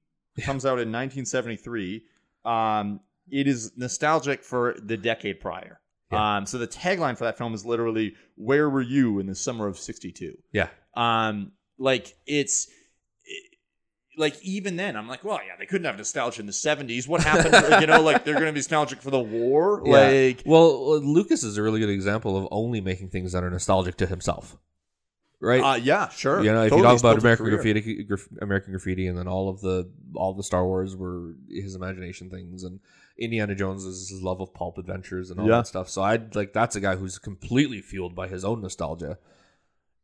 [0.42, 2.02] comes out in 1973.
[2.44, 5.80] Um, it is nostalgic for the decade prior.
[6.10, 6.38] Yeah.
[6.38, 9.68] Um, so the tagline for that film is literally "Where were you in the summer
[9.68, 10.68] of '62?" Yeah.
[10.96, 12.66] Um, like it's
[13.24, 13.46] it-
[14.18, 17.06] like even then, I'm like, well, yeah, they couldn't have nostalgia in the '70s.
[17.06, 17.80] What happened?
[17.80, 19.82] you know, like they're going to be nostalgic for the war.
[19.84, 19.92] Yeah.
[19.92, 23.96] Like, Well, Lucas is a really good example of only making things that are nostalgic
[23.98, 24.56] to himself.
[25.42, 25.60] Right?
[25.62, 26.42] uh, yeah, sure.
[26.44, 27.46] you know, if Totally you talk about American.
[27.46, 31.74] Graffiti, graf- American Graffiti, and then all of the all the Star Wars were his
[31.74, 32.78] imagination things, and
[33.18, 35.56] Indiana Jones is his love of pulp adventures and all Yeah.
[35.58, 35.88] that stuff.
[35.88, 39.18] So I'd like that's a guy who's completely fueled by his own nostalgia.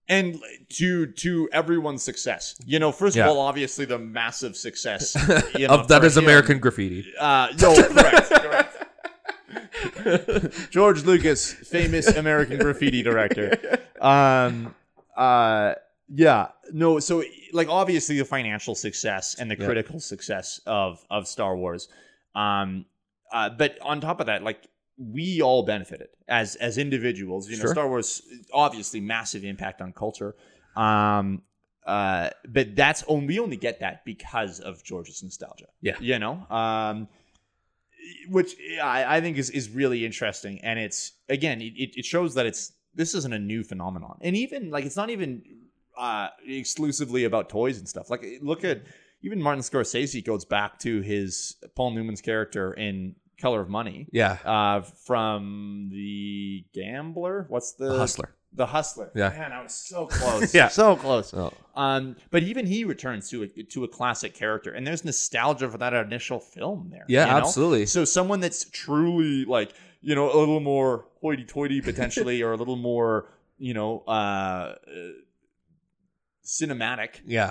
[0.09, 2.55] and to to everyone's success.
[2.64, 3.25] You know, first Yeah.
[3.25, 5.14] of all, obviously the massive success
[5.59, 6.25] you know, of that is him.
[6.25, 7.05] American Graffiti.
[7.18, 8.72] Uh, no, correct, correct.
[10.70, 13.81] George Lucas, famous American graffiti director.
[14.01, 14.75] Um,
[15.17, 15.75] uh,
[16.09, 17.01] yeah, no.
[17.01, 19.67] So, like, obviously, the financial success and the Yeah.
[19.67, 21.89] critical success of of Star Wars.
[22.35, 22.87] Um,
[23.33, 27.49] uh, but on top of that, like, we all benefited as as individuals.
[27.49, 27.73] You know, Sure.
[27.75, 30.37] Star Wars obviously massive impact on culture.
[30.77, 31.43] Um,
[31.87, 35.67] uh, but that's only we only get that because of George's nostalgia.
[35.81, 35.97] Yeah.
[36.01, 36.47] you know.
[36.51, 37.09] Um,
[38.29, 40.61] which I, I think is, is really interesting.
[40.63, 44.19] And it's again, it, it shows that it's this isn't a new phenomenon.
[44.23, 45.43] And even like it's not even
[45.97, 48.11] uh, exclusively about toys and stuff.
[48.11, 48.83] Like look at
[49.23, 54.39] even Martin Scorsese goes back to his Paul Newman's character in Color of Money Yeah,
[54.45, 57.47] uh, from the Gambler.
[57.49, 58.35] What's the the hustler.
[58.53, 59.11] The Hustler.
[59.15, 59.29] Yeah.
[59.29, 60.55] man, I was so close.
[60.55, 60.69] Yeah.
[60.69, 61.35] so close.
[61.35, 65.69] Oh, Um, but even he returns to a to a classic character, and there's nostalgia
[65.71, 67.05] for that initial film there.
[67.09, 67.37] yeah, you know?
[67.39, 67.85] absolutely.
[67.85, 69.75] So someone that's truly like
[70.07, 74.77] you know a little more hoity-toity potentially, or a little more you know uh, uh,
[76.45, 77.21] cinematic.
[77.27, 77.49] Yeah,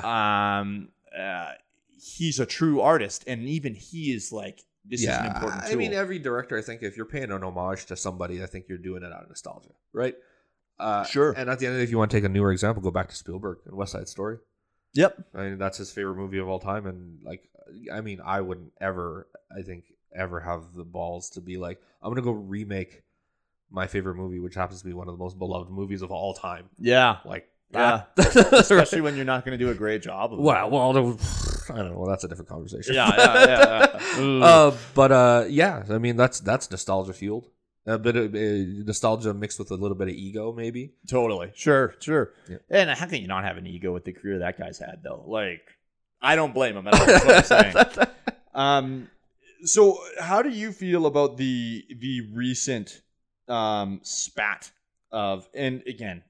[0.60, 1.52] Um, uh,
[2.00, 5.94] he's a true artist, and even he is like this is an important I mean,
[5.94, 9.04] every director, I think, if you're paying an homage to somebody, I think you're doing
[9.04, 10.16] it out of nostalgia, right?
[10.80, 11.32] Uh, Sure.
[11.36, 12.82] And at the end, of the day, if you want to take a newer example,
[12.82, 14.38] go back to Spielberg and West Side Story.
[14.94, 15.18] yep.
[15.34, 17.50] I mean, that's his favorite movie of all time, and like,
[17.92, 19.86] I mean, I wouldn't ever, I think,
[20.16, 23.04] ever have the balls to be like, I'm gonna go remake
[23.72, 26.34] my favorite movie, which happens to be one of the most beloved movies of all
[26.34, 26.70] time.
[26.80, 27.18] Yeah.
[27.26, 28.04] Like, Yeah.
[28.18, 30.32] Especially when you're not going to do a great job.
[30.32, 30.42] Of it.
[30.42, 30.90] well, well,
[31.70, 31.98] I don't know.
[31.98, 32.94] Well, that's a different conversation.
[32.94, 34.00] Yeah, yeah, yeah.
[34.20, 34.42] yeah.
[34.46, 37.50] Uh, but uh, yeah, I mean that's that's nostalgia fueled.
[37.88, 40.94] A bit of uh, nostalgia mixed with a little bit of ego, maybe.
[41.10, 41.52] Totally.
[41.54, 42.34] Sure, sure.
[42.50, 42.58] Yeah.
[42.70, 45.24] And how can you not have an ego with the career that guy's had, though?
[45.28, 45.62] Like,
[46.22, 47.06] I don't blame him at all.
[47.06, 48.08] That's what I'm saying.
[48.56, 49.10] Um,
[49.64, 53.02] so how do you feel about the the recent
[53.48, 54.72] um spat
[55.12, 56.24] of and again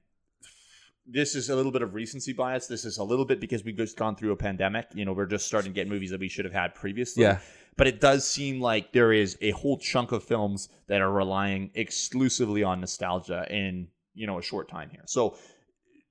[1.06, 2.66] this is a little bit of recency bias.
[2.66, 4.88] This is a little bit because we've just gone through a pandemic.
[4.92, 7.22] You know we're just starting to get movies that we should have had previously.
[7.22, 7.38] Yeah,
[7.76, 11.70] but it does seem like there is a whole chunk of films that are relying
[11.74, 15.04] exclusively on nostalgia in you know a short time here.
[15.06, 15.36] So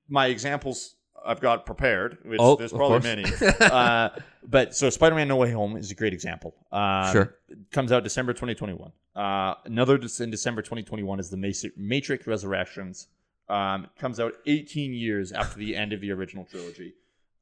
[0.07, 0.95] my examples
[1.25, 3.23] i've got prepared which Oh, there's probably many
[3.59, 4.09] uh,
[4.47, 7.35] but so spider-man no way home is a great example um, Sure.
[7.71, 13.07] comes out december 2021 uh, another in december 2021 is the matrix resurrections
[13.49, 16.93] um, comes out 18 years after the end of the original trilogy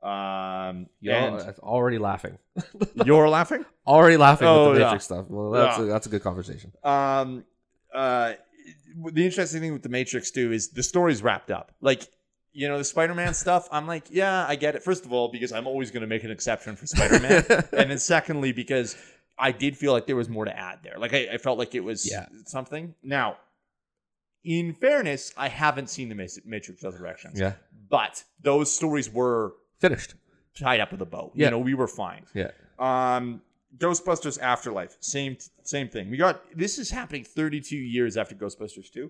[0.04, 2.38] Um, You're and already laughing.
[3.06, 3.64] you're laughing.
[3.88, 4.86] Already laughing Oh, with the yeah.
[4.88, 5.26] Matrix stuff.
[5.30, 5.84] Well, that's Yeah.
[5.86, 6.74] a, that's a good conversation.
[6.84, 7.46] Um,
[7.94, 8.34] uh,
[9.14, 11.72] the interesting thing with the Matrix too is the story's wrapped up.
[11.80, 12.10] Like,
[12.54, 13.68] you know, the Spider-Man stuff.
[13.72, 14.84] I'm like, yeah, I get it.
[14.84, 18.00] First of all, because I'm always going to make an exception for Spider-Man, and then
[18.00, 18.96] secondly, because
[19.38, 20.96] I did feel like there was more to add there.
[20.98, 22.28] Like, I, I felt like it was Yeah.
[22.46, 22.94] something.
[23.04, 23.38] Now,
[24.44, 27.54] in fairness, I haven't seen the Matrix Resurrections, yeah,
[27.90, 30.16] but those stories were finished.
[30.56, 31.32] tied up with a bow.
[31.34, 31.46] Yeah.
[31.48, 32.26] You know, we were fine.
[32.34, 33.42] Yeah, Um,
[33.78, 36.10] Ghostbusters Afterlife, same same thing.
[36.12, 39.10] We got this is happening 32 years after Ghostbusters 2.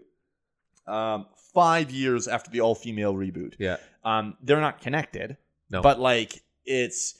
[0.87, 3.53] Um, five years after the all female reboot.
[3.59, 3.77] yeah.
[4.03, 5.37] Um, they're not connected,
[5.69, 5.81] No.
[5.81, 7.15] but like it's,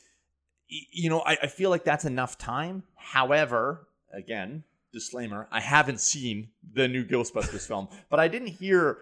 [0.68, 2.84] you know, I, I feel like that's enough time.
[2.96, 8.98] However, again, disclaimer: I haven't seen the new Ghostbusters film, but I didn't hear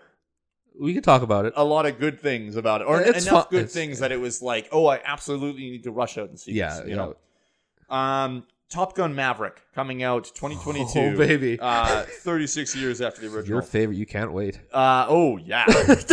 [0.79, 1.53] We could talk about it.
[1.55, 4.19] a lot of good things about it, or It's enough good it's- things that it
[4.19, 6.83] was like, oh, I absolutely need to rush out and see yeah, this.
[6.85, 7.15] you You know,
[7.95, 10.99] um, Top Gun Maverick coming out 2022.
[10.99, 13.47] Oh baby, Uh, 36 years after the original.
[13.57, 13.97] your favorite.
[13.97, 14.59] You can't wait.
[14.73, 15.65] Uh, oh yeah.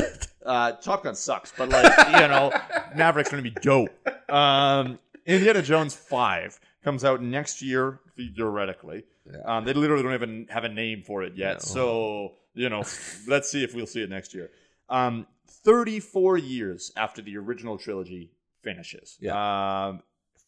[0.44, 2.52] uh, Top Gun sucks, but like you know,
[2.96, 3.90] Maverick's gonna be dope.
[4.30, 9.04] Um, Indiana Jones Five comes out next year theoretically.
[9.30, 9.38] Yeah.
[9.58, 11.58] Um, they literally don't even have a name for it yet, No.
[11.60, 12.82] so you know,
[13.28, 14.50] let's see if we'll see it next year.
[14.88, 18.30] Um, 34 years after the original trilogy
[18.62, 19.18] finishes.
[19.30, 20.02] Um,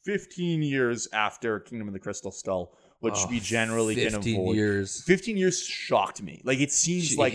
[0.05, 4.57] 15 years after Kingdom of the Crystal Skull, which Oh, we generally can 15 avoid.
[4.57, 5.03] years.
[5.05, 6.41] 15 years shocked me.
[6.45, 7.35] Like it seems like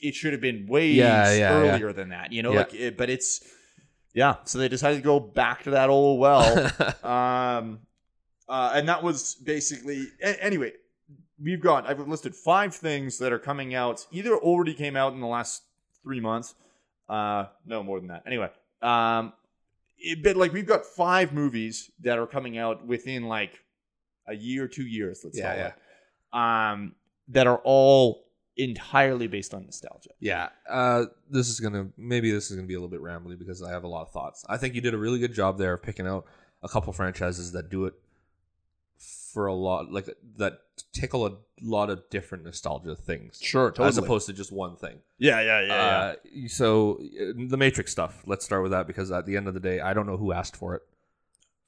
[0.00, 1.52] it should have been way Yeah, yeah, yeah.
[1.52, 2.32] earlier than that.
[2.32, 2.58] You know, Yeah.
[2.58, 3.40] like it, but it's
[4.14, 4.36] yeah.
[4.44, 6.70] So they decided to go back to that old well.
[7.04, 7.80] um,
[8.48, 10.72] uh, and that was basically a- anyway.
[11.42, 14.06] We've got I've listed five things that are coming out.
[14.12, 15.62] Either already came out in the last
[16.02, 16.54] three months.
[17.08, 18.22] Uh, no more than that.
[18.26, 18.48] Anyway,
[18.82, 19.32] um,
[19.98, 23.60] it, but like we've got five movies that are coming out within like
[24.28, 25.20] a year, two years.
[25.24, 26.72] Let's Yeah, call it.
[26.72, 26.94] Um,
[27.28, 28.24] that are all
[28.56, 30.10] entirely based on nostalgia.
[30.20, 33.62] Yeah, uh, this is gonna maybe this is gonna be a little bit rambly because
[33.62, 34.44] I have a lot of thoughts.
[34.48, 36.26] I think you did a really good job there of picking out
[36.62, 37.94] a couple franchises that do it
[39.34, 40.60] for a lot, like that
[40.92, 45.00] tickle a lot of different nostalgia things, Sure, as opposed to just one thing.
[45.18, 46.14] yeah, yeah, yeah, Uh,
[46.48, 48.22] so uh, the Matrix stuff.
[48.26, 50.32] Let's start with that because at the end of the day, I don't know who
[50.32, 50.82] asked for it.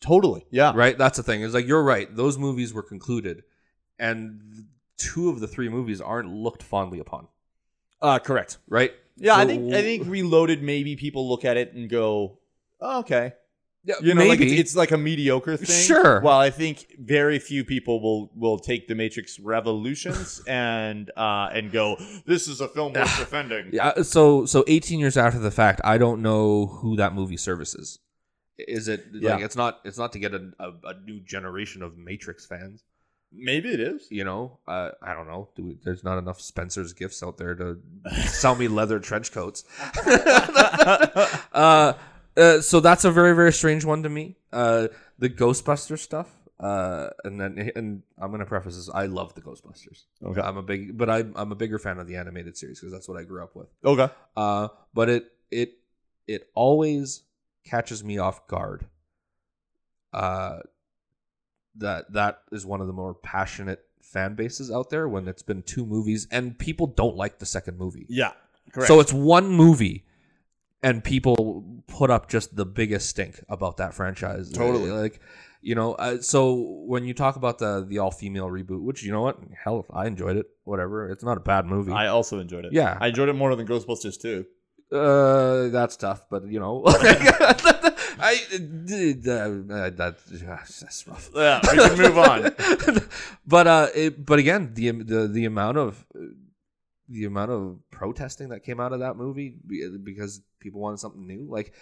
[0.01, 0.47] Totally.
[0.51, 0.73] Yeah.
[0.75, 1.43] Right, that's the thing.
[1.43, 2.15] Is like you're right.
[2.15, 3.43] Those movies were concluded,
[3.99, 7.29] and two of the three movies aren't looked fondly upon.
[8.01, 8.59] Uh, correct.
[8.69, 8.93] Right.
[9.17, 10.63] Yeah, I think I think Reloaded.
[10.63, 12.39] Maybe people look at it and go,
[12.81, 13.31] oh, "Okay, Yeah,
[14.03, 16.21] you know, like it's, it's like a mediocre thing." Sure.
[16.21, 21.71] Well, I think very few people will will take the Matrix Revolutions and uh and
[21.71, 21.97] go,
[22.27, 25.99] "This is a film worth defending." Yeah, so so 18 years after the fact, I
[25.99, 27.99] don't know who that movie services.
[28.59, 29.45] Is it like Yeah.
[29.45, 32.85] it's not it's not to get a, a, a new generation of Matrix fans,
[33.33, 34.07] Maybe it is.
[34.11, 34.61] you know?
[34.67, 35.51] Uh, I don't know.
[35.57, 37.79] Do we, there's not enough Spencer's gifts out there to
[38.29, 39.65] sell me leather trench coats.
[41.53, 41.93] uh,
[42.37, 44.37] uh, so that's a very very strange one to me.
[44.53, 46.29] Uh, the Ghostbuster stuff.
[46.59, 48.89] Uh, and then and I'm gonna preface this.
[48.89, 50.05] I love the Ghostbusters.
[50.25, 50.41] Okay.
[50.41, 53.09] I'm a big, but I'm I'm a bigger fan of the animated series because that's
[53.09, 53.69] what I grew up with.
[53.85, 54.09] Okay.
[54.37, 55.75] Uh, but it it
[56.27, 57.25] it always
[57.65, 58.87] catches me off guard.
[60.15, 60.61] Uh,
[61.77, 65.63] that that is one of the more passionate fan bases out there when it's been
[65.63, 68.07] two movies and people don't like the second movie.
[68.09, 68.33] Yeah.
[68.73, 68.89] Correct.
[68.89, 70.06] So it's one movie
[70.83, 74.51] and people put up just the biggest stink about that franchise.
[74.51, 74.91] Totally.
[74.91, 75.21] Like,
[75.63, 76.55] you know, uh, so
[76.87, 80.07] when you talk about the the all female reboot, which you know what, hell, I
[80.07, 80.47] enjoyed it.
[80.65, 81.93] Whatever, it's not a bad movie.
[81.93, 82.73] I also enjoyed it.
[82.73, 82.97] Yeah.
[83.01, 84.47] I enjoyed it more than Ghostbusters too.
[84.93, 86.85] Uh, that's tough, but you know,
[88.19, 91.31] I uh, uh, that, that's rough.
[91.35, 92.55] Yeah, we can move on.
[93.47, 96.07] but uh, it, but again, the the the amount of
[97.09, 99.57] the amount of protesting that came out of that movie
[100.03, 101.75] because people wanted something new, like.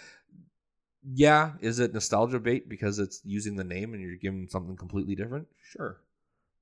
[1.13, 5.15] Yeah, is it nostalgia bait because it's using the name and you're giving something completely
[5.15, 5.47] different?
[5.61, 5.99] Sure,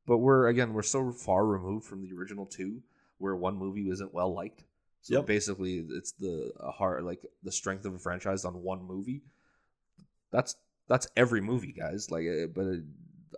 [0.05, 2.81] but we're again we're so far removed from the original two,
[3.17, 4.63] where one movie isn't well liked.
[5.01, 5.23] So Yep.
[5.23, 9.23] basically, it's the heart like the strength of a franchise on one movie.
[10.31, 10.55] That's
[10.87, 12.11] that's every movie, guys.
[12.11, 12.65] Like, uh, but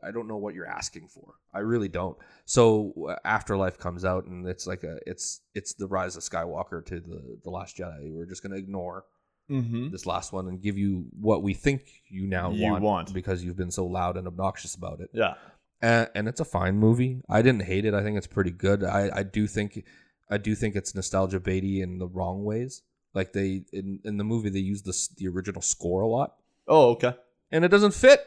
[0.06, 1.34] I don't know what you're asking for.
[1.54, 2.18] I really don't.
[2.46, 7.00] So Afterlife comes out, and it's like a it's it's the rise of Skywalker to
[7.00, 8.12] the the Last Jedi.
[8.12, 9.06] We're just gonna ignore
[9.48, 9.91] Mm-hmm.
[9.91, 13.13] this last one and give you what we think you now You want, want.
[13.13, 15.12] because you've been so loud and obnoxious about it.
[15.13, 15.36] Yeah.
[15.84, 17.22] And, and it's a fine movie.
[17.30, 17.94] I didn't hate it.
[17.94, 18.84] I think it's pretty good.
[18.84, 19.84] I, I do think
[20.32, 22.82] I do think it's nostalgia baity in the wrong ways.
[23.13, 26.34] Like they in, in the movie they use the the original score a lot.
[26.68, 27.13] Oh, okay.
[27.52, 28.26] and it doesn't fit.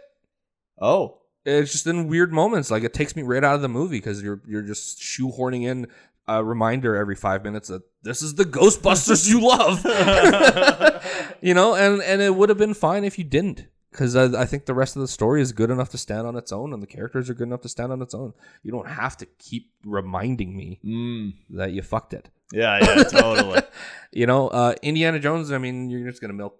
[0.80, 2.70] Oh, It's just in weird moments.
[2.70, 5.86] Like it takes me right out of the movie because you're you're just shoehorning in
[6.28, 9.82] a reminder every five minutes that this is the Ghostbusters you love.
[11.40, 13.66] you know, and and it would have been fine if you didn't.
[13.90, 16.36] Because I, I think the rest of the story is good enough to stand on
[16.36, 18.34] its own, and the characters are good enough to stand on its own.
[18.62, 21.32] You don't have to keep reminding me mm.
[21.56, 22.28] that you fucked it.
[22.52, 23.62] yeah, yeah, totally.
[24.10, 25.52] You know, uh, Indiana Jones.
[25.52, 26.58] I mean, you're just gonna milk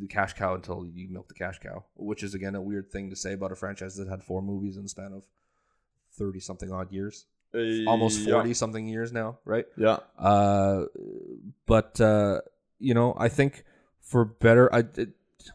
[0.00, 3.10] the cash cow until you milk the cash cow, which is again a weird thing
[3.10, 5.24] to say about a franchise that had four movies in the span of
[6.18, 7.26] thirty something odd years,
[7.86, 8.34] almost Yeah.
[8.34, 9.66] forty something years now, right?
[9.76, 9.98] Yeah.
[10.18, 10.86] Uh,
[11.66, 12.40] but uh,
[12.78, 13.64] you know, I think
[14.00, 14.84] for better, I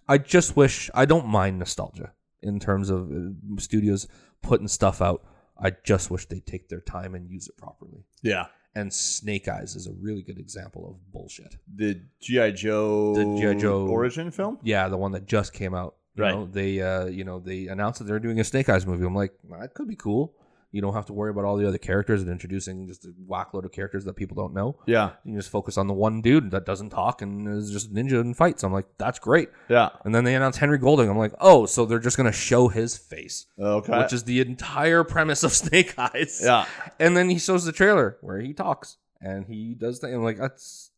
[0.08, 4.08] I just wish I don't mind nostalgia in terms of uh, studios
[4.42, 5.24] putting stuff out.
[5.58, 8.04] I just wish they take their time and use it properly.
[8.22, 8.48] Yeah.
[8.76, 11.56] And Snake Eyes is a really good example of bullshit.
[11.76, 13.54] The GI Joe, The G.I.
[13.56, 14.60] Joe- origin film.
[14.64, 15.96] Yeah, the one that just came out.
[16.16, 16.34] You Right.
[16.34, 19.06] Know, they uh, you know, they announced that they're doing a Snake Eyes movie.
[19.06, 20.34] I'm like, that could be cool.
[20.76, 23.64] You don't have to worry about all the other characters and introducing just a whackload
[23.64, 24.78] of characters that people don't know.
[24.86, 25.12] Yeah.
[25.24, 28.36] You just focus on the one dude that doesn't talk and is just ninja and
[28.36, 28.62] fights.
[28.62, 29.48] I'm like, that's great.
[29.70, 29.90] Yeah.
[30.04, 31.10] And then they announce Henry Golding.
[31.10, 33.98] I'm like, oh, so they're just gonna show his face, Okay.
[34.00, 36.42] which is the entire premise of Snake Eyes.
[36.44, 36.66] yeah.
[37.00, 40.14] And then he shows the trailer where he talks and he does things.
[40.14, 40.92] I'm like, that's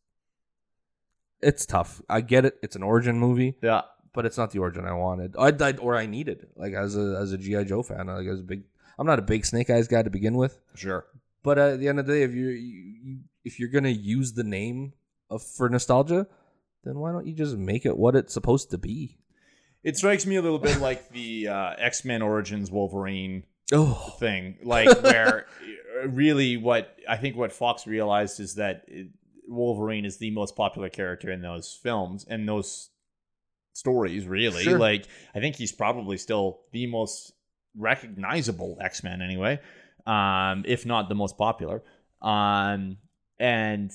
[1.40, 2.02] it's tough.
[2.08, 2.56] I get it.
[2.62, 3.82] It's an origin movie, Yeah.
[4.12, 5.36] but it's not the origin I wanted.
[5.38, 6.48] I, I or I needed.
[6.56, 8.64] Like as a as a GI Joe fan, like as a big.
[8.98, 11.06] I'm not a big Snake Eyes guy to begin with, Sure.
[11.42, 14.44] but at the end of the day, if you're you, if you're gonna use the
[14.44, 14.92] name
[15.30, 16.26] of for nostalgia,
[16.84, 19.18] then why don't you just make it what it's supposed to be?
[19.84, 24.56] It strikes me a little bit like the uh, X Men Origins Wolverine Oh, thing,
[24.62, 25.46] like where
[26.06, 29.08] really what I think what Fox realized is that it,
[29.46, 32.90] Wolverine is the most popular character in those films and those
[33.74, 34.26] stories.
[34.26, 34.78] Really, Sure.
[34.78, 37.32] like I think he's probably still the most
[37.76, 39.60] recognizable X Men anyway,
[40.06, 41.82] um, if not the most popular.
[42.22, 42.98] Um,
[43.38, 43.90] and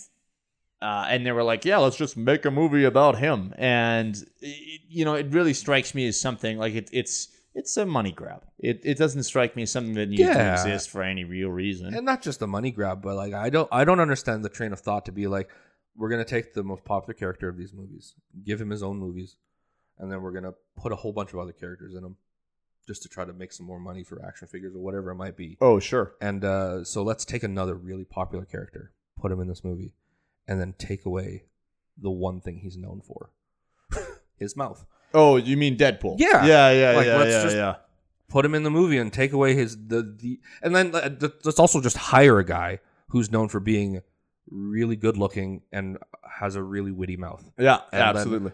[0.82, 4.82] uh, and they were like, "Yeah, let's just make a movie about him." And it,
[4.90, 8.44] you know, it really strikes me as something like it, it's it's a money grab.
[8.60, 11.94] It it doesn't strike me as something that needs to exist for any real reason.
[11.94, 14.74] and not just the money grab, but like I don't I don't understand the train
[14.74, 15.50] of thought to be like
[15.96, 19.36] we're gonna take the most popular character of these movies, give him his own movies,
[20.00, 22.18] and then we're gonna put a whole bunch of other characters in them,
[22.88, 25.38] just to try to make some more money for action figures or whatever it might
[25.38, 25.58] be.
[25.62, 26.14] oh, sure.
[26.22, 29.94] And uh, so let's take another really popular character, put him in this movie,
[30.48, 31.46] and then take away
[31.98, 33.30] the one thing he's known for,
[34.38, 34.86] his mouth.
[35.14, 36.16] Oh, you mean Deadpool?
[36.20, 36.46] Yeah.
[36.46, 37.76] yeah, yeah, Like, yeah, let's yeah, just- yeah.
[38.30, 41.34] Put him in the movie and take away his the the and then uh, th-
[41.44, 44.02] let's also just hire a guy who's known for being
[44.50, 46.00] really good looking and
[46.40, 47.48] has a really witty mouth.
[47.60, 48.52] Yeah, And absolutely.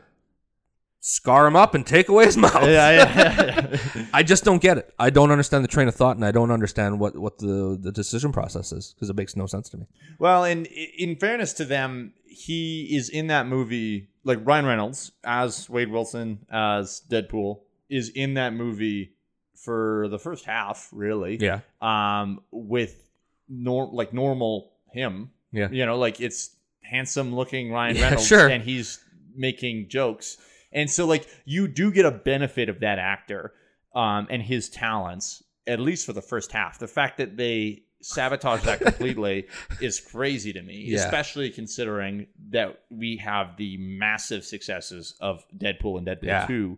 [1.01, 2.63] Scar him up and take away his mouth.
[2.63, 4.05] yeah, yeah, yeah.
[4.13, 4.93] I just don't get it.
[4.99, 7.91] I don't understand the train of thought, and I don't understand what what the the
[7.91, 9.85] decision process is because it makes no sense to me.
[10.19, 14.09] Well, and in fairness to them, he is in that movie.
[14.25, 19.13] Like Ryan Reynolds as Wade Wilson as Deadpool is in that movie
[19.55, 21.37] for the first half, really.
[21.39, 23.09] Yeah, Um, with
[23.47, 25.31] nor like normal him.
[25.51, 25.69] Yeah.
[25.71, 28.47] You know, like it's handsome looking Ryan Yeah, Reynolds, sure.
[28.49, 28.99] and he's
[29.35, 30.37] making jokes,
[30.71, 33.53] and so like you do get a benefit of that actor,
[33.95, 36.79] um, and his talents at least for the first half.
[36.79, 39.45] The fact that they sabotage that completely
[39.81, 40.99] is crazy to me, Yeah.
[41.05, 46.47] especially considering that we have the massive successes of Deadpool and Deadpool Yeah.
[46.47, 46.77] 2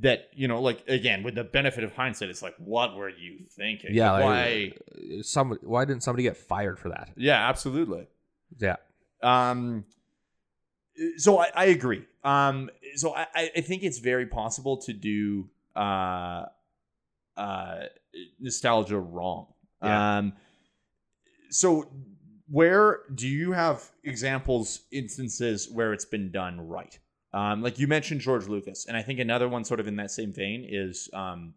[0.00, 3.46] that, you know, like again, with the benefit of hindsight, it's like, what were you
[3.56, 3.90] thinking?
[3.94, 4.12] yeah.
[4.12, 4.72] Like, why?
[5.22, 7.10] some why didn't somebody get fired for that?
[7.16, 8.06] Yeah, absolutely.
[8.58, 8.76] Yeah,
[9.22, 9.84] Um,
[11.16, 12.04] so I, I agree.
[12.22, 16.46] Um, so I, I think it's very possible to do uh,
[17.36, 17.80] uh,
[18.40, 19.46] nostalgia wrong.
[19.82, 20.18] Yeah.
[20.18, 20.32] Um,
[21.50, 21.88] so
[22.48, 26.98] where do you have examples, instances where it's been done right?
[27.32, 30.12] Um, like you mentioned George Lucas, and I think another one sort of in that
[30.12, 31.54] same vein is um,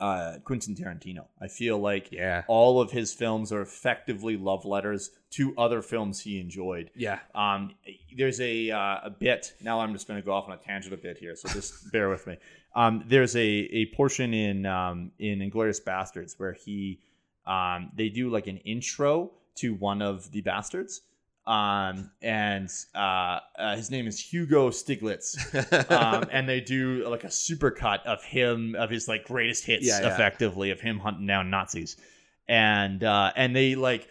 [0.00, 1.26] uh, Quentin Tarantino.
[1.40, 6.20] I feel like yeah, all of his films are effectively love letters to other films
[6.20, 6.90] he enjoyed.
[6.94, 7.18] yeah.
[7.34, 7.74] Um,
[8.16, 9.54] there's a uh, a bit.
[9.60, 11.90] Now I'm just going to go off on a tangent a bit here, so just
[11.92, 12.38] bear with me.
[12.74, 17.00] Um, there's a a portion in um, in Inglourious Basterds where he
[17.46, 21.02] um, they do like an intro to one of the bastards.
[21.48, 25.36] Um, and uh, uh, his name is Hugo Stiglitz.
[25.90, 30.00] Um, and they do like a supercut of him of his like greatest hits Yeah,
[30.02, 30.12] yeah.
[30.12, 31.96] effectively of him hunting down nazis.
[32.46, 34.06] And uh and they like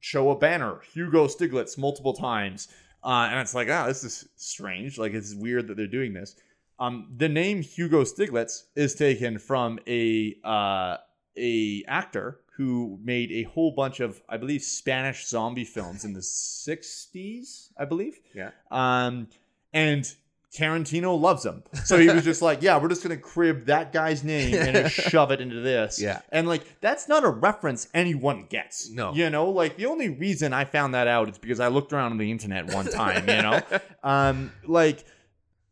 [0.00, 2.68] show a banner hugo stiglitz multiple times.
[3.04, 4.96] Uh and it's like oh this is strange.
[4.98, 6.34] Like it's weird that they're doing this.
[6.80, 10.96] Um, the name Hugo Stiglitz is taken from a uh,
[11.36, 16.20] a actor who made a whole bunch of, I believe, Spanish zombie films in the
[16.20, 18.18] '60s, I believe.
[18.34, 18.50] Yeah.
[18.70, 19.28] Um,
[19.72, 20.04] and
[20.52, 24.24] Tarantino loves him, so he was just like, "Yeah, we're just gonna crib that guy's
[24.24, 26.20] name and shove it into this." Yeah.
[26.32, 28.90] and like that's not a reference anyone gets.
[28.90, 29.12] No.
[29.14, 32.10] you know, like the only reason I found that out is because I looked around
[32.10, 33.28] on the internet one time.
[33.28, 33.60] You know,
[34.02, 35.04] um, like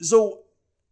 [0.01, 0.41] so.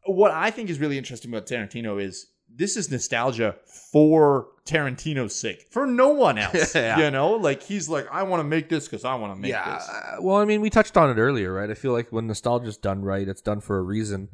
[0.06, 2.26] What I think is really interesting about Tarantino is
[2.56, 3.56] this is nostalgia
[3.92, 6.74] for Tarantino's sake, for no one else.
[6.74, 6.98] Yeah.
[6.98, 9.50] You know, like he's like, I want to make this because I want to make
[9.50, 9.74] yeah.
[9.78, 9.88] this.
[9.88, 11.70] uh, Well, I mean, we touched on it earlier, right?
[11.70, 14.28] I feel like when nostalgia's done right, it's done for a reason.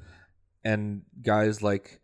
[0.65, 2.01] And guys like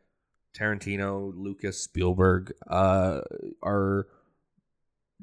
[0.56, 3.20] Tarantino, Lucas, Spielberg uh,
[3.62, 4.06] are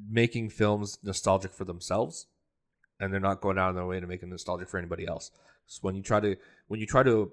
[0.08, 2.26] making films nostalgic for themselves,
[3.00, 5.30] and they're not going out of their way to make it nostalgic for anybody else.
[5.66, 6.36] So when you try to
[6.68, 7.32] when you try to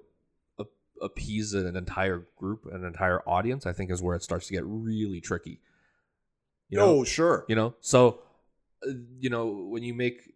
[1.02, 4.64] appease an entire group, an entire audience, I think is where it starts to get
[4.64, 5.60] really tricky.
[6.68, 7.00] You know?
[7.00, 7.44] oh, sure.
[7.48, 8.20] you know so
[8.86, 10.32] uh, you know when you make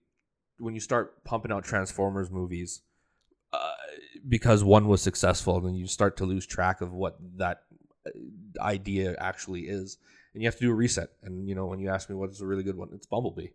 [0.59, 2.83] when you start pumping out transformers movies
[3.55, 3.73] uh,
[4.29, 7.63] because one was successful then you start to lose track of what that
[8.07, 8.11] uh,
[8.61, 9.97] idea actually is
[10.35, 12.43] and you have to do a reset and you know when you ask me what's
[12.43, 13.49] a really good one it's bumblebee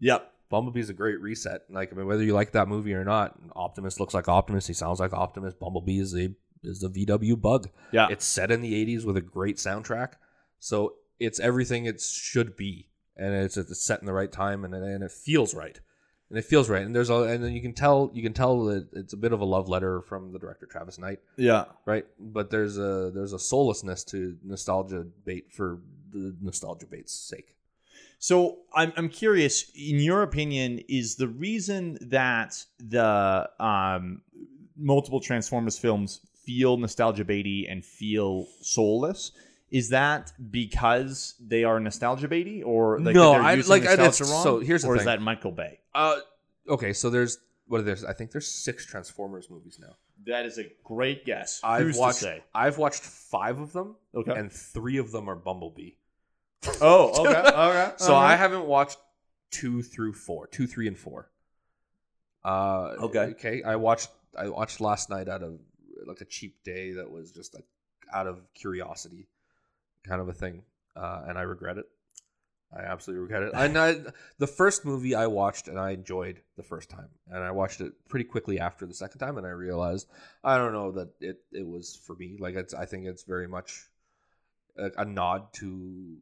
[0.00, 0.32] Yep.
[0.50, 4.00] Bumblebee's a great reset like i mean whether you like that movie or not optimus
[4.00, 6.30] looks like optimus he sounds like optimus bumblebee is a
[6.64, 8.08] is the vw bug Yeah.
[8.10, 10.14] it's set in the 80s with a great soundtrack.
[10.58, 12.88] So it's everything it should be.
[13.16, 15.78] And it's, it's set in the right time and, and it feels right.
[16.30, 16.82] And it feels right.
[16.84, 19.32] And there's a and then you can tell you can tell that it's a bit
[19.32, 21.66] of a love letter from the director Travis Knight, yeah.
[21.86, 22.06] right?
[22.18, 25.80] But there's a there's a soullessness to nostalgia bait for
[26.12, 27.54] the nostalgia bait's sake.
[28.18, 29.70] So I'm I'm curious.
[29.76, 34.22] In your opinion, is the reason that the um,
[34.76, 39.32] multiple Transformers films feel nostalgia baity and feel soulless?
[39.70, 44.42] Is that because they are nostalgia baity, or like No, I- like, I- it's- wrong?
[44.42, 45.78] so here's the or is that Michael Bay?
[45.94, 46.16] Uh
[46.68, 47.96] okay, so there's what are there?
[48.08, 49.94] I think there's six Transformers movies now.
[50.26, 51.60] That is a great guess.
[51.62, 52.24] I've Who's watched?
[52.54, 54.32] I've watched five of them, Okay.
[54.32, 55.90] and three of them are Bumblebee.
[56.80, 57.38] Oh, okay.
[57.38, 57.92] Okay.
[57.96, 58.24] So okay.
[58.24, 58.98] I haven't watched
[59.50, 61.30] two through four, two, three, and four.
[62.44, 63.18] Uh, Okay.
[63.20, 63.62] Okay.
[63.62, 64.10] I watched.
[64.36, 65.58] I watched last night out of
[66.06, 67.64] like a cheap day that was just like
[68.12, 69.28] out of curiosity,
[70.06, 70.62] kind of a thing,
[70.96, 71.86] uh, and I regret it.
[72.76, 73.52] I absolutely regret it.
[73.54, 73.96] And I,
[74.38, 77.92] the first movie I watched and I enjoyed the first time, and I watched it
[78.08, 80.06] pretty quickly after the second time, and I realized
[80.44, 82.36] I don't know that it it was for me.
[82.38, 83.88] Like it's, I think it's very much
[84.78, 86.16] a, a nod to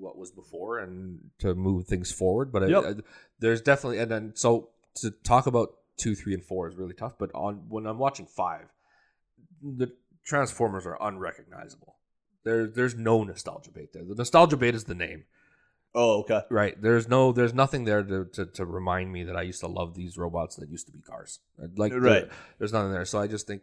[0.00, 2.52] what was before and to move things forward.
[2.52, 2.84] But Yep.
[2.84, 2.94] uh,
[3.38, 7.14] there's definitely and then so to talk about two, three, and four is really tough.
[7.18, 8.66] But on when I'm watching five,
[9.62, 9.92] the
[10.24, 11.96] Transformers are unrecognizable.
[12.44, 14.04] There, there's no nostalgia bait there.
[14.04, 15.24] The nostalgia bait is the name,
[15.94, 16.42] Oh, okay.
[16.50, 16.80] right?
[16.80, 19.94] There's no, there's nothing there to, to, to remind me that I used to love
[19.94, 21.40] these robots that used to be cars.
[21.76, 22.28] Like, the- Right.
[22.58, 23.04] there's nothing there.
[23.06, 23.62] So I just think,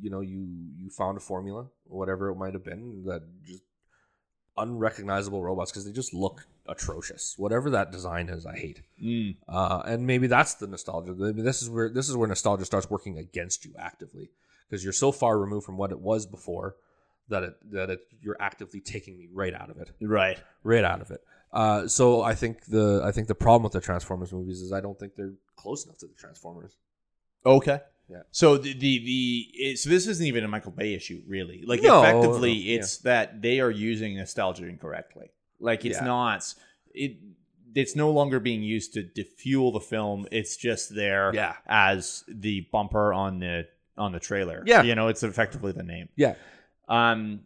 [0.00, 3.62] you know, you you found a formula, whatever it might have been, that just
[4.58, 7.34] unrecognizable robots because they just look atrocious.
[7.38, 8.82] Whatever that design is, I hate.
[9.02, 9.36] Mm.
[9.48, 11.12] Uh, and maybe that's the nostalgia.
[11.14, 14.30] Mean, this is where this is where nostalgia starts working against you actively
[14.68, 16.76] because you're so far removed from what it was before
[17.28, 20.38] that it that it you're actively taking me right out of it, Right.
[20.62, 21.20] right out of it.
[21.52, 24.80] Uh, so I think the I think the problem with the Transformers movies is I
[24.80, 26.76] don't think they're close enough to the Transformers.
[27.46, 27.80] Okay.
[28.10, 28.22] Yeah.
[28.30, 31.62] So the the, the it, so this isn't even a Michael Bay issue, really.
[31.66, 32.78] Like No, effectively, no, yeah.
[32.78, 35.30] it's that they are using nostalgia incorrectly.
[35.60, 36.06] Like it's Yeah.
[36.06, 36.54] not
[36.94, 37.16] it.
[37.74, 40.26] It's no longer being used to defuel the film.
[40.32, 41.54] It's just there Yeah.
[41.66, 44.62] as the bumper on the on the trailer.
[44.66, 44.82] Yeah.
[44.82, 46.08] You know, it's effectively the name.
[46.16, 46.34] Yeah.
[46.88, 47.40] Um,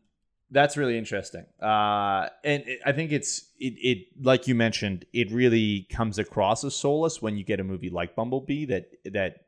[0.51, 1.47] that's really interesting.
[1.61, 6.63] Uh, and it, I think it's it, it like you mentioned, it really comes across
[6.63, 9.42] as soulless when you get a movie like Bumblebee that that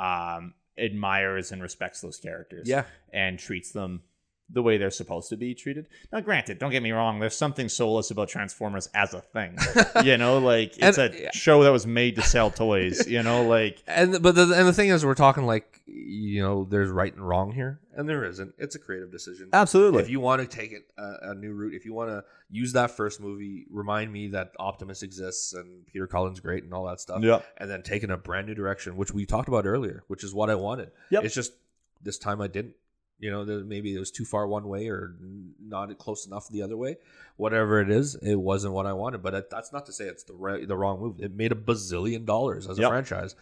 [0.00, 2.68] um admires and respects those characters.
[2.68, 4.02] Yeah, and treats them
[4.52, 5.86] the way they're supposed to be treated.
[6.12, 7.20] Now, granted, don't get me wrong.
[7.20, 9.56] There's something soulless about Transformers as a thing.
[10.04, 13.06] you know, like it's And- a show that was made to sell toys.
[13.06, 16.64] You know, like and but the, and the thing is, we're talking like you know,
[16.64, 18.54] there's right and wrong here, and there isn't.
[18.58, 19.48] It's a creative decision.
[19.52, 20.02] absolutely.
[20.02, 22.72] If you want to take it a, a new route, if you want to use
[22.72, 27.00] that first movie, remind me that Optimus exists and Peter Cullen's great and all that
[27.00, 27.40] stuff, yeah.
[27.58, 30.50] and then taking a brand new direction, which we talked about earlier, which is what
[30.50, 30.90] I wanted.
[31.10, 31.24] Yep.
[31.24, 31.52] It's just
[32.02, 32.74] this time I didn't.
[33.20, 35.14] You know, maybe it was too far one way or
[35.62, 36.96] not close enough the other way.
[37.36, 39.22] Whatever it is, it wasn't what I wanted.
[39.22, 41.20] But uh, that's not to say it's the right, the wrong move.
[41.20, 42.90] It made a bazillion dollars as a Yep.
[42.90, 43.36] franchise.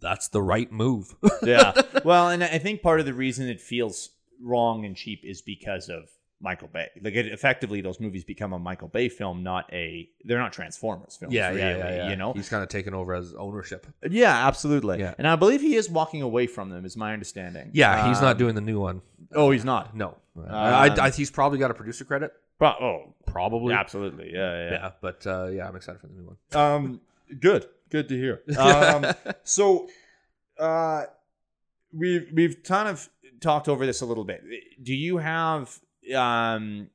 [0.00, 1.14] That's the right move.
[1.42, 1.72] yeah.
[2.04, 4.10] Well, and I think part of the reason it feels
[4.42, 6.08] wrong and cheap is because of
[6.40, 6.88] Michael Bay.
[7.02, 10.08] Like it, effectively, those movies become a Michael Bay film, not a.
[10.24, 11.34] They're not Transformers films.
[11.34, 12.10] Yeah, yeah, really, yeah, yeah.
[12.10, 12.32] You know.
[12.32, 13.86] he's kind of taken over as ownership.
[14.08, 15.00] Yeah, absolutely.
[15.00, 15.14] Yeah.
[15.18, 16.84] And I believe he is walking away from them.
[16.84, 17.70] Is my understanding.
[17.74, 19.02] Yeah, he's Um, not doing the new one.
[19.34, 19.94] Oh, he's not.
[19.94, 22.32] No, Um, I, I, he's probably got a producer credit.
[22.58, 23.72] Pro- oh, Probably.
[23.74, 24.30] absolutely.
[24.32, 24.70] Yeah, yeah.
[24.70, 26.36] Yeah, but uh, yeah, I'm excited for the new one.
[26.62, 27.00] Um,
[27.38, 28.42] good, good to hear.
[28.58, 29.06] Um,
[29.44, 29.88] so,
[30.58, 31.04] uh,
[31.92, 33.08] we've we've kind of
[33.40, 34.42] talked over this a little bit.
[34.82, 35.78] Do you have
[36.14, 36.88] um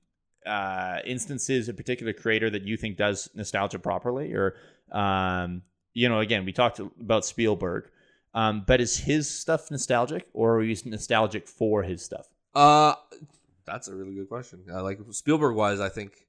[0.45, 4.55] uh instances, a particular creator that you think does nostalgia properly, or
[4.91, 5.61] um,
[5.93, 7.89] you know, again, we talked about Spielberg.
[8.33, 12.27] Um, but is his stuff nostalgic, or are you nostalgic for his stuff?
[12.53, 12.95] Uh,
[13.65, 14.65] that's a really good question.
[14.69, 16.27] Uh, like Spielberg wise, I think,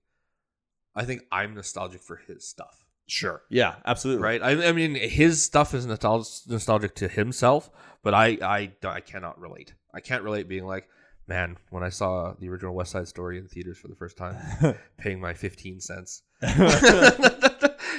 [0.95, 2.85] I think I'm nostalgic for his stuff.
[3.09, 3.43] Sure.
[3.49, 4.23] Yeah, absolutely.
[4.23, 4.41] Right.
[4.41, 7.71] I, I mean, his stuff is nostalgic, nostalgic to himself,
[8.05, 9.75] but I, I, I cannot relate.
[9.93, 10.89] I can't relate being like,
[11.29, 14.37] man, when I saw the original West Side Story in theaters for the first time,
[14.99, 16.23] paying my 15 cents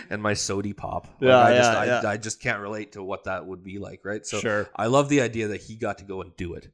[0.10, 1.08] and my sody pop.
[1.20, 2.02] Like, Yeah, I just, yeah, I, yeah.
[2.10, 4.02] I just can't relate to what that would be like.
[4.06, 4.26] Right.
[4.26, 4.70] So sure.
[4.76, 6.70] I love the idea that he got to go and do it.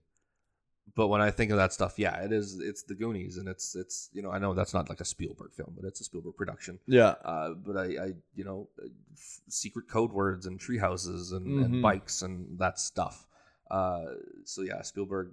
[0.95, 2.59] But when I think of that stuff, yeah, it is.
[2.59, 5.51] It's the Goonies, and it's it's you know I know that's not like a Spielberg
[5.53, 6.77] film, but it's a Spielberg production.
[6.85, 7.15] Yeah.
[7.25, 11.47] Uh, but I, I you know, uh, f- secret code words and tree houses and,
[11.47, 11.65] Mhm.
[11.65, 13.25] and bikes and that stuff.
[13.71, 14.03] Uh,
[14.43, 15.31] so yeah, Spielberg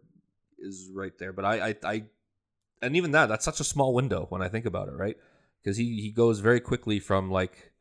[0.61, 1.33] is right there.
[1.33, 2.03] But I, I, I,
[2.83, 5.17] and even that, that's such a small window when I think about it, right?
[5.63, 7.73] Because he he goes very quickly from like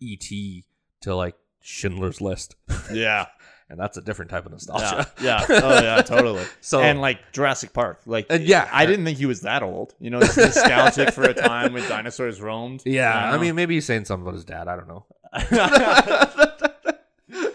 [0.00, 0.64] E.T.
[1.02, 2.56] to like Schindler's List,
[2.92, 3.26] Yeah.
[3.70, 5.10] and that's a different type of nostalgia.
[5.22, 5.46] yeah.
[5.48, 6.44] Oh yeah, totally.
[6.60, 8.68] So and like Jurassic Park, like yeah.
[8.72, 9.94] I didn't think he was that old.
[10.00, 12.82] You know, nostalgic for a time when dinosaurs roamed.
[12.86, 14.66] yeah, you I mean, maybe he's saying something about his dad.
[14.68, 15.06] I don't know.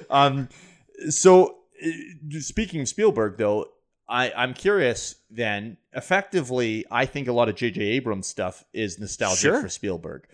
[0.10, 0.50] um,
[1.10, 3.68] so uh, speaking of Spielberg, though,
[4.10, 5.16] I I'm curious.
[5.30, 7.82] Then, effectively, I think a lot of J.J.
[7.82, 9.62] Abrams stuff is nostalgic Sure.
[9.62, 10.28] for Spielberg.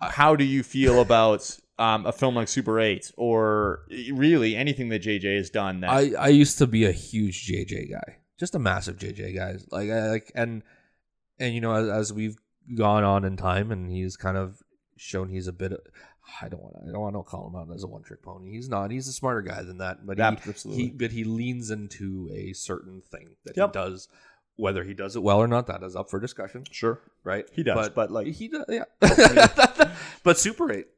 [0.00, 3.80] How do you feel about um, a film like Super Eight, or
[4.12, 5.36] really anything that J.J.
[5.36, 5.80] has done?
[5.80, 9.56] That I, I used to be a huge JJ guy, just a massive JJ guy.
[9.70, 10.62] Like I like and
[11.38, 12.36] and you know as, as we've
[12.76, 14.62] gone on in time, and he's kind of
[14.96, 15.72] shown he's a bit.
[16.42, 16.88] I don't want to.
[16.88, 18.50] I don't want to call him out as a one trick pony.
[18.50, 18.90] He's not.
[18.90, 20.04] He's a smarter guy than that.
[20.06, 20.82] But he, absolutely.
[20.84, 23.68] he but he leans into a certain thing that Yep.
[23.70, 24.08] he does.
[24.56, 27.48] Whether he does it well or not, that is up for discussion, sure, right?
[27.52, 28.86] he does, but, like he does, yeah.
[30.24, 30.88] but Super Eight.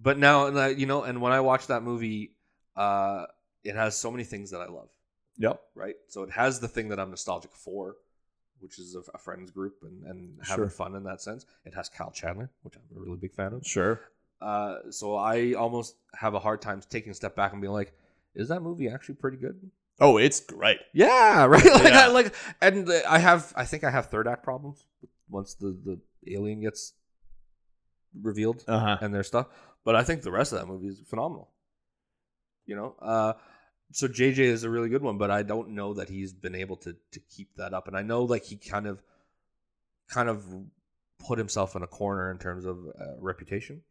[0.00, 2.32] But now, you know, and when I watch that movie,
[2.76, 3.26] uh,
[3.62, 4.88] it has so many things that I love,
[5.36, 5.96] yep, right?
[6.08, 7.96] So it has the thing that I'm nostalgic for,
[8.60, 10.70] which is a, a friends group and, and having Sure.
[10.70, 11.44] fun in that sense.
[11.66, 13.66] It has Kyle Chandler, which I'm a really big fan of.
[13.66, 14.00] sure.
[14.44, 17.92] Uh, so I almost have a hard time taking a step back and being like,
[18.34, 19.58] is that movie actually pretty good?
[20.00, 20.78] Oh, it's great.
[20.92, 21.64] Yeah, right.
[21.64, 22.04] Like, Yeah.
[22.04, 24.84] I, like, and I have, I think I have third act problems
[25.30, 25.98] once the the
[26.34, 26.92] alien gets
[28.22, 28.98] revealed Uh huh.
[29.00, 29.46] and their stuff.
[29.84, 31.50] But I think the rest of that movie is phenomenal.
[32.66, 33.32] You know, uh,
[33.92, 36.76] so JJ is a really good one, but I don't know that he's been able
[36.78, 37.86] to to keep that up.
[37.88, 39.02] And I know like he kind of,
[40.10, 40.44] kind of
[41.26, 43.82] put himself in a corner in terms of uh, reputation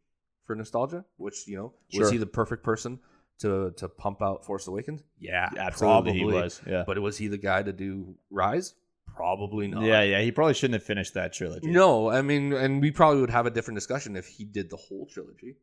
[0.46, 1.04] for nostalgia.
[1.16, 2.02] Which you know, Sure.
[2.02, 3.00] was he the perfect person
[3.40, 5.02] to to pump out Force Awakens?
[5.18, 6.42] Yeah, Absolutely, he probably.
[6.42, 6.60] was.
[6.66, 6.84] Yeah.
[6.86, 8.74] But was he the guy to do Rise?
[9.14, 9.84] Probably not.
[9.84, 10.20] Yeah, yeah.
[10.22, 11.70] He probably shouldn't have finished that trilogy.
[11.70, 14.76] No, I mean, and we probably would have a different discussion if he did the
[14.76, 15.56] whole trilogy.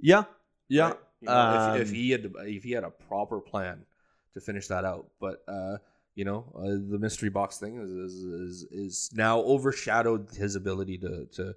[0.00, 0.24] Yeah.
[0.68, 0.88] Yeah.
[0.88, 0.98] right?
[1.20, 3.84] You know, if, if Um, he had if he had a proper plan
[4.34, 5.78] to finish that out, but uh,
[6.14, 10.98] you know, uh, the mystery box thing is, is is is now overshadowed his ability
[10.98, 11.54] to to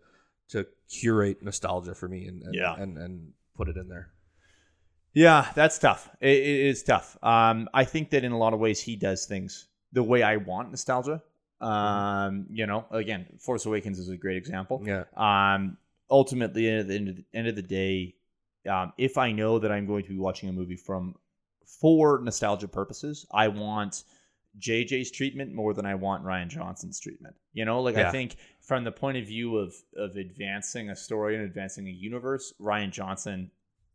[0.50, 2.76] to curate nostalgia for me and and, Yeah.
[2.76, 4.12] and, and put it in there.
[5.14, 6.10] Yeah, that's tough.
[6.22, 7.18] It, it is tough.
[7.24, 10.38] Um, I think that in a lot of ways he does things the way I
[10.38, 11.24] want nostalgia.
[11.60, 14.84] Um, you know, again, Force Awakens is a great example.
[14.86, 15.78] Yeah, Um,
[16.10, 18.14] ultimately, at the end of the, end of the day,
[18.70, 21.16] um, if I know that I'm going to be watching a movie from
[21.66, 24.04] for nostalgia purposes, I want
[24.60, 27.36] JJ's treatment more than I want Rian Johnson's treatment.
[27.54, 28.10] You know, like Yeah.
[28.10, 28.36] I think
[28.68, 32.92] from the point of view of of advancing a story and advancing a universe, Rian
[32.92, 33.50] Johnson,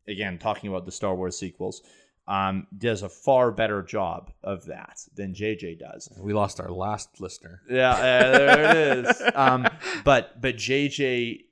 [0.09, 1.83] again talking about the Star Wars sequels,
[2.27, 6.09] um, does a far better job of that than JJ does.
[6.19, 7.61] we lost our last listener.
[7.69, 9.23] Yeah, uh, there it is.
[9.35, 9.69] Um,
[10.05, 11.45] but but JJ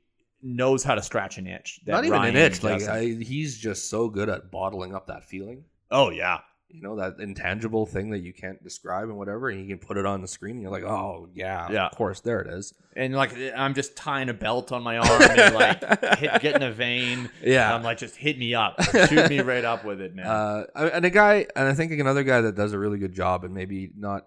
[0.43, 1.81] knows how to scratch an itch.
[1.87, 2.63] Not even Ryan an itch.
[2.63, 2.83] Like.
[2.83, 5.65] I, he's just so good at bottling up that feeling.
[5.91, 6.39] oh yeah,
[6.73, 9.97] you know that intangible thing that you can't describe and whatever, and you can put
[9.97, 11.87] it on the screen, and you're like, oh yeah, Yeah.
[11.87, 12.73] of course, there it is.
[12.97, 16.73] And like I'm just tying a belt on my arm and like hit, getting a
[16.73, 17.31] vein.
[17.43, 17.67] Yeah.
[17.67, 20.27] And I'm like, just hit me up, shoot me right up with it, man.
[20.31, 20.65] Uh,
[20.95, 23.53] and a guy, and I think another guy that does a really good job, and
[23.55, 24.27] maybe not,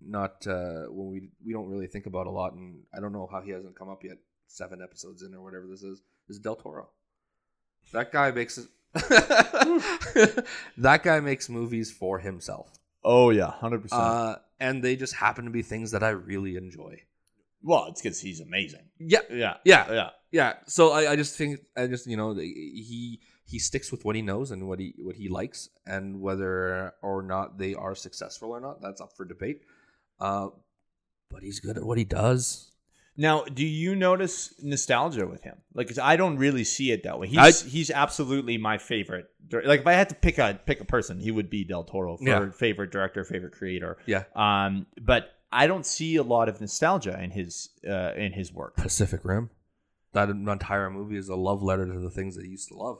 [0.00, 3.28] not uh, when we we don't really think about a lot, and I don't know
[3.30, 4.18] how he hasn't come up yet,
[4.48, 6.88] seven episodes in or whatever this is, is Del Toro.
[7.92, 8.58] That guy makes.
[10.78, 14.02] that guy makes movies for himself, oh yeah, hundred percent.
[14.02, 17.02] uh, and they just happen to be things that I really enjoy.
[17.62, 18.84] Well, it's because he's amazing.
[18.98, 20.10] Yeah, Yeah, yeah, yeah.
[20.30, 20.52] yeah.
[20.66, 24.22] So I, I just think I just you know he he sticks with what he
[24.22, 28.60] knows and what he what he likes, and whether or not they are successful or
[28.60, 29.62] not, that's up for debate.
[30.20, 30.48] Uh,
[31.30, 32.70] but he's good at what he does.
[33.16, 35.56] Now, do you notice nostalgia with him?
[35.74, 37.28] Like, 'cause I don't really see it that way.
[37.28, 39.30] He's I- he's absolutely my favorite.
[39.50, 42.16] Like, if I had to pick a pick a person, he would be Del Toro
[42.16, 42.50] for Yeah.
[42.50, 43.96] favorite director, favorite creator.
[44.06, 44.24] Yeah.
[44.34, 48.76] Um, but I don't see a lot of nostalgia in his uh in his work.
[48.76, 49.50] Pacific Rim.
[50.12, 52.98] That entire movie is a love letter to the things that he used to love,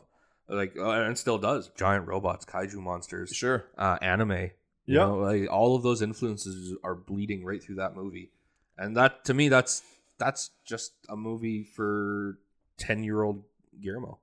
[0.48, 1.68] like uh, and still does.
[1.76, 3.64] Giant robots, kaiju monsters, Sure.
[3.76, 4.50] uh, anime.
[4.88, 5.06] You Yeah.
[5.06, 8.30] know, like all of those influences are bleeding right through that movie,
[8.78, 9.82] and that to me, that's
[10.18, 12.38] that's just a movie for
[12.78, 13.42] ten year old
[13.80, 14.18] Guillermo.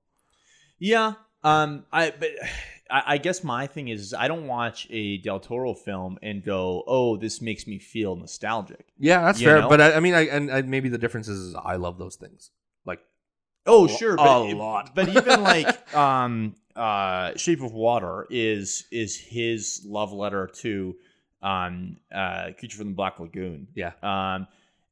[0.79, 1.13] Yeah.
[1.43, 1.85] Um.
[1.91, 2.29] I but
[2.91, 6.83] I, I guess my thing is I don't watch a Del Toro film and go,
[6.85, 8.85] oh, this makes me feel nostalgic.
[8.99, 9.61] Yeah, that's You fair.
[9.61, 9.69] know?
[9.69, 12.51] But I, I mean, I and, and maybe the difference is, I love those things.
[12.85, 12.99] Like,
[13.65, 14.93] Oh, A sure, a but lot.
[14.93, 20.95] But even like um uh Shape of Water is is his love letter to
[21.41, 23.67] um uh Creature from the Black Lagoon.
[23.73, 24.47] yeah, Um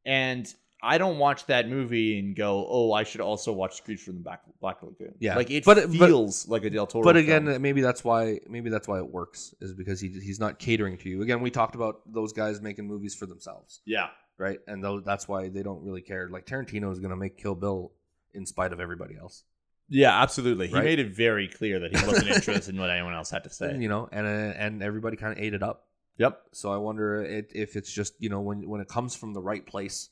[0.05, 0.51] and
[0.83, 4.21] I don't watch that movie and go, "Oh, I should also watch Creature from the
[4.23, 5.35] Black, Black Lagoon." Yeah.
[5.35, 7.03] like it But it- but- feels like a Del Toro.
[7.03, 7.61] but again, film.
[7.61, 11.09] maybe that's why maybe that's why it works is because he he's not catering to
[11.09, 11.21] you.
[11.21, 14.07] Again, we talked about those guys making movies for themselves, yeah,
[14.37, 14.59] right?
[14.67, 16.29] And those, that's why they don't really care.
[16.29, 17.91] Like Tarantino is going to make Kill Bill
[18.33, 19.43] in spite of everybody else,
[19.89, 20.67] yeah, absolutely.
[20.69, 20.85] He Right?
[20.85, 23.77] made it very clear that he wasn't interested in what anyone else had to say.
[23.77, 25.85] you know, and uh, and everybody kind of ate it up.
[26.17, 26.39] Yep.
[26.53, 29.41] So I wonder it, if it's just you know when when it comes from the
[29.41, 30.09] right place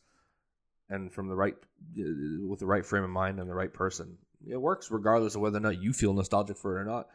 [0.90, 1.56] and from the right
[1.98, 4.18] uh, with the right frame of mind and the right person,
[4.48, 7.08] it works regardless of whether or not you feel nostalgic for it or not.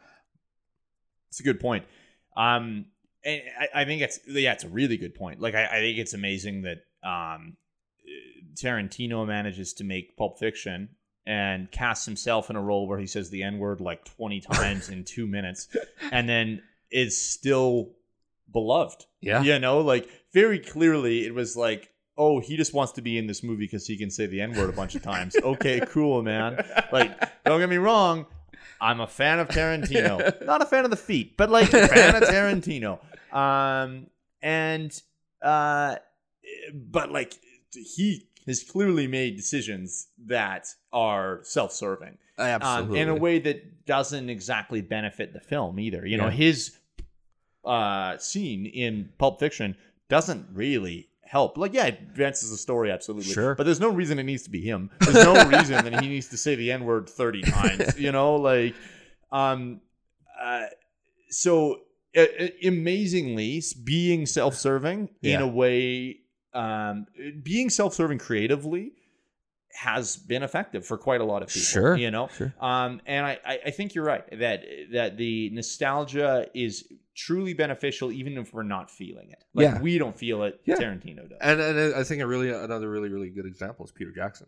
[1.29, 1.85] It's a good point.
[2.37, 2.85] Um,
[3.23, 5.41] and I, I think it's yeah, it's a really good point.
[5.41, 7.57] Like I, I think it's amazing that um,
[8.55, 10.89] Tarantino manages to make Pulp Fiction
[11.25, 14.89] and casts himself in a role where he says the N word like twenty times
[14.89, 15.67] in two minutes,
[16.11, 16.61] and then
[16.91, 17.91] is still
[18.51, 19.05] beloved.
[19.21, 19.41] Yeah.
[19.41, 21.89] You know, like very clearly, it was like.
[22.17, 24.53] Oh, he just wants to be in this movie because he can say the N
[24.55, 25.35] word a bunch of times.
[25.43, 26.63] Okay, cool, man.
[26.91, 28.25] Like, don't get me wrong,
[28.81, 30.45] I'm a fan of Tarantino.
[30.45, 32.99] Not a fan of the feet, but like a fan of Tarantino.
[33.35, 34.07] Um,
[34.41, 34.97] and
[35.41, 35.95] uh,
[36.73, 37.33] but like
[37.73, 42.99] he has clearly made decisions that are self-serving, um, Absolutely.
[42.99, 46.05] in a way that doesn't exactly benefit the film either.
[46.05, 46.31] You know, Yeah.
[46.31, 46.77] his
[47.65, 49.75] uh scene in Pulp Fiction
[50.09, 51.57] doesn't really help.
[51.57, 53.55] Like, yeah, it advances the story absolutely, Sure.
[53.55, 54.89] But there's no reason it needs to be him.
[54.99, 57.99] There's no reason that he needs to say the N word thirty times.
[57.99, 58.75] You know, like,
[59.31, 59.81] um,
[60.41, 60.65] uh,
[61.29, 61.81] so
[62.15, 66.19] uh, uh, amazingly, being self-serving in a way,
[66.53, 67.07] um,
[67.43, 68.93] being self-serving creatively
[69.73, 71.61] has been effective for quite a lot of people.
[71.61, 71.95] Sure.
[71.95, 72.29] you know.
[72.37, 72.53] Sure.
[72.61, 74.63] Um, and I, I, I think you're right that
[74.93, 76.85] that the nostalgia is
[77.15, 79.43] truly beneficial, even if we're not feeling it.
[79.53, 79.81] Like Yeah.
[79.81, 80.59] we don't feel it.
[80.65, 80.75] Yeah.
[80.75, 81.37] Tarantino does.
[81.41, 84.47] And, and I think a really another really really good example is Peter Jackson.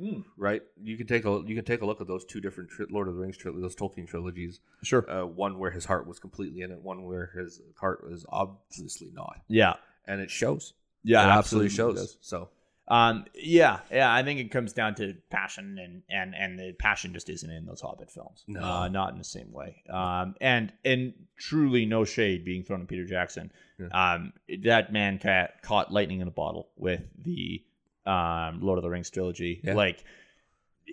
[0.00, 2.70] Mm, Right, you can take a you can take a look at those two different
[2.70, 4.60] tri- Lord of the Rings trilogies, those Tolkien trilogies.
[4.84, 5.08] sure.
[5.10, 9.10] Uh, one where his heart was completely in it, one where his heart was obviously
[9.12, 9.74] not, Yeah.
[10.06, 10.74] and it shows.
[11.02, 11.24] Yeah.
[11.26, 11.96] it absolutely, shows.
[11.96, 12.16] does.
[12.20, 12.48] So
[12.90, 14.12] Um, yeah, yeah.
[14.12, 17.66] I think it comes down to passion, and and and the passion just isn't in
[17.66, 18.44] those Hobbit films.
[18.46, 18.62] No.
[18.62, 19.82] uh, not in the same way.
[19.90, 23.52] Um, and and truly no shade being thrown at Peter Jackson.
[23.92, 24.32] Um,
[24.64, 27.62] that man ca- caught lightning in a bottle with the
[28.06, 29.60] um Lord of the Rings trilogy.
[29.62, 29.74] Yeah.
[29.74, 30.02] Like
[30.86, 30.92] it,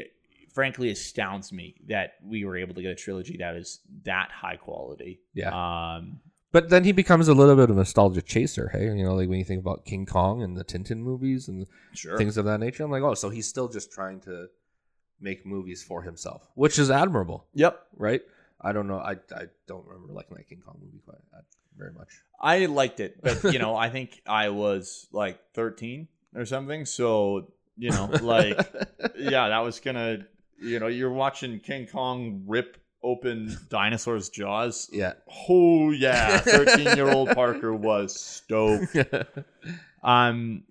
[0.00, 0.12] it
[0.52, 4.56] frankly astounds me that we were able to get a trilogy that is that high
[4.56, 5.20] quality.
[5.34, 5.48] yeah,
[5.96, 6.20] Um,
[6.52, 8.68] but then he becomes a little bit of a nostalgia chaser.
[8.72, 11.66] Hey, you know, like when you think about King Kong and the Tintin movies and
[11.94, 12.16] sure.
[12.16, 14.48] things of that nature, I'm like, oh, so he's still just trying to
[15.20, 17.80] make movies for himself, which is admirable, Yep.
[17.96, 18.22] right?
[18.60, 18.98] I don't know.
[18.98, 21.40] I, I don't remember liking that King Kong movie quite uh,
[21.76, 22.08] very much.
[22.40, 26.84] I liked it, but you know, I think I was like 13 or something.
[26.84, 28.58] So, you know, like,
[29.16, 30.26] yeah, that was gonna,
[30.60, 34.88] you know, you're watching King Kong rip open dinosaur's jaws.
[34.92, 35.14] Yeah.
[35.48, 38.96] Oh yeah, thirteen year old Parker was stoked.
[40.04, 40.64] Um,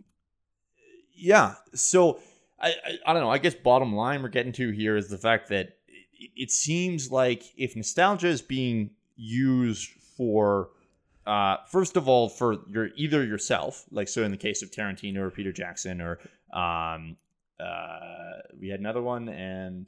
[1.16, 1.56] yeah.
[1.74, 2.20] So
[2.60, 3.30] I, I I don't know.
[3.30, 7.10] I guess bottom line we're getting to here is the fact that it, it seems
[7.10, 10.72] like if nostalgia is being used for
[11.26, 15.18] uh, first of all, for your either yourself, like so in the case of Tarantino
[15.18, 16.20] or Peter Jackson, or
[16.54, 17.16] um,
[17.60, 19.88] uh, we had another one and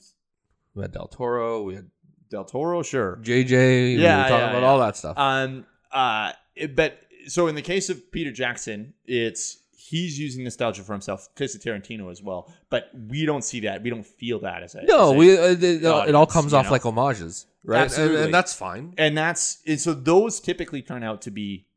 [0.76, 1.64] we had Del Toro.
[1.64, 1.89] We had
[2.34, 3.20] Del Toro, sure.
[3.24, 3.50] JJ.
[3.52, 4.68] yeah, we were Yeah, talking yeah, about yeah.
[4.68, 5.18] all that stuff.
[5.18, 10.82] Um, uh, it- but so in the case of Peter Jackson, it's he's using nostalgia
[10.84, 11.34] for himself.
[11.36, 13.84] Case of Tarantino as well, but we don't see that.
[13.84, 15.64] We don't feel that as a no, as a- we uh, it,
[16.10, 16.72] it all comes off know?
[16.72, 17.98] like homages, right?
[17.98, 18.94] And, and that's fine.
[18.98, 21.68] and that's and so those typically turn out to be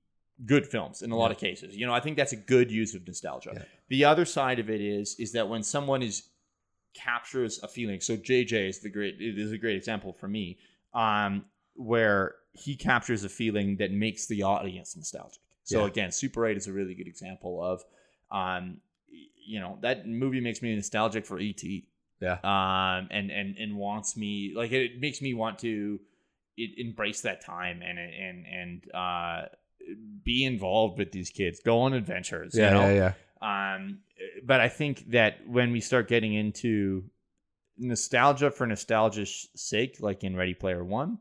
[0.45, 1.77] good films in a lot of cases.
[1.77, 3.53] You know, I think that's a good use of nostalgia.
[3.55, 3.63] Yeah.
[3.89, 6.23] The other side of it is is that when someone is
[6.97, 8.01] captures a feeling.
[8.01, 10.59] So JJ is the great it is a great example for me,
[10.94, 11.44] um,
[11.74, 15.40] where he captures a feeling that makes the audience nostalgic.
[15.64, 15.86] So Yeah.
[15.86, 17.82] again, Super 8 is a really good example of
[18.30, 18.80] um
[19.49, 21.62] you know, that movie makes me nostalgic for ET
[22.20, 22.38] Yeah.
[22.42, 26.01] um, and and and wants me like it makes me want to
[26.57, 29.42] it, embrace that time and and and uh,
[30.24, 32.55] be involved with these kids, go on adventures.
[32.57, 32.80] Yeah, you know?
[32.88, 33.12] yeah, yeah.
[33.47, 33.99] Um,
[34.44, 37.05] but I think that when we start getting into
[37.78, 41.18] nostalgia for nostalgia's sake, like in Ready Player One,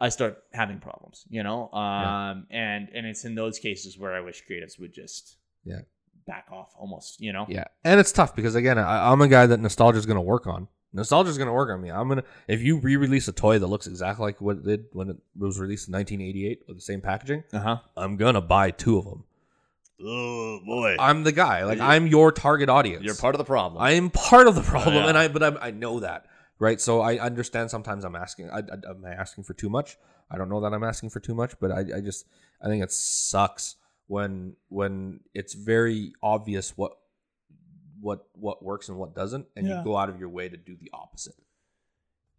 [0.00, 1.24] I start having problems.
[1.28, 5.36] You know, um, and and it's in those cases where I wish creatives would just
[5.64, 5.80] Yeah.
[6.26, 7.20] back off almost.
[7.20, 10.06] You know, Yeah, and it's tough because again, I, I'm a guy that nostalgia is
[10.06, 10.68] going to work on.
[10.92, 11.90] Nostalgia is going to work on me.
[11.90, 15.10] I'm gonna if you re-release a toy that looks exactly like what it did when
[15.10, 17.76] it was released in 1988 with the same packaging, uh huh.
[17.96, 19.24] I'm gonna buy two of them.
[20.00, 21.64] Oh boy, I'm the guy.
[21.64, 21.88] Like Yeah.
[21.88, 23.04] I'm your target audience.
[23.04, 23.82] you're part of the problem.
[23.82, 25.08] I am part of the problem, Yeah.
[25.08, 26.26] and I but I, I know that,
[26.58, 26.80] right?
[26.80, 28.50] So I understand sometimes I'm asking.
[28.50, 29.96] I, I, am I asking for too much?
[30.30, 32.26] I don't know that I'm asking for too much, but I, I just
[32.62, 33.76] I think it sucks
[34.06, 36.92] when when it's very obvious what
[38.00, 39.78] what what works and what doesn't, and Yeah.
[39.78, 41.34] you go out of your way to do the opposite.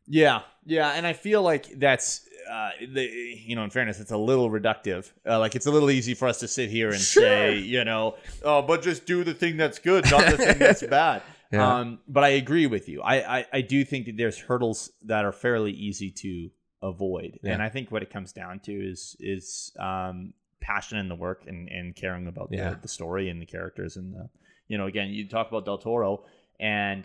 [0.08, 4.18] Yeah, yeah, and I feel like that's uh, the you know, in fairness, it's a
[4.18, 5.12] little reductive.
[5.28, 7.24] Uh, like it's a little easy for us to sit here and Sure.
[7.24, 10.84] say, you know, oh, but just do the thing that's good, not the thing that's
[11.00, 11.22] bad.
[11.52, 11.78] Yeah.
[11.80, 13.02] Um, but I agree with you.
[13.02, 16.50] I, I I do think that there's hurdles that are fairly easy to
[16.82, 17.54] avoid, Yeah.
[17.54, 21.44] and I think what it comes down to is is um, passion in the work
[21.48, 22.72] and, and caring about Yeah.
[22.72, 24.30] the, the story and the characters and the
[24.68, 26.24] you know again you talk about Del Toro
[26.60, 27.04] and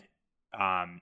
[0.59, 1.01] um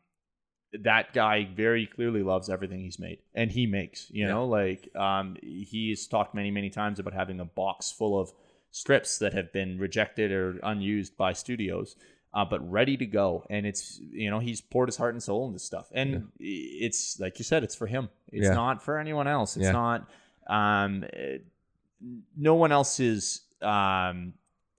[0.80, 4.32] that guy very clearly loves everything he's made and he makes you Yeah.
[4.32, 8.32] know like um he's talked many many times about having a box full of
[8.70, 11.96] scripts that have been rejected or unused by studios
[12.34, 15.46] uh, but ready to go and it's you know he's poured his heart and soul
[15.46, 18.54] into stuff and it's like you said it's for him it's Yeah.
[18.54, 19.72] not for anyone else it's Yeah.
[19.72, 20.08] not
[20.46, 21.38] um eh,
[22.36, 24.32] no one else is um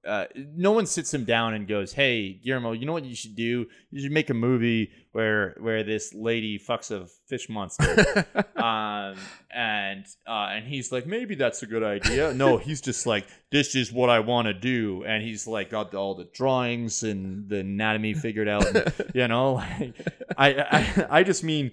[0.06, 3.36] uh, no one sits him down and goes, "Hey, Guillermo, you know what you should
[3.36, 3.68] do?
[3.92, 8.26] You should make a movie where where this lady fucks a fish monster."
[8.56, 9.16] um,
[9.50, 13.76] and uh, and he's like, "Maybe that's a good idea." No, he's just like, "This
[13.76, 17.60] is what I want to do," and he's like got all the drawings and the
[17.60, 18.66] anatomy figured out.
[18.66, 19.96] and, you know, like,
[20.38, 21.72] I, I I just mean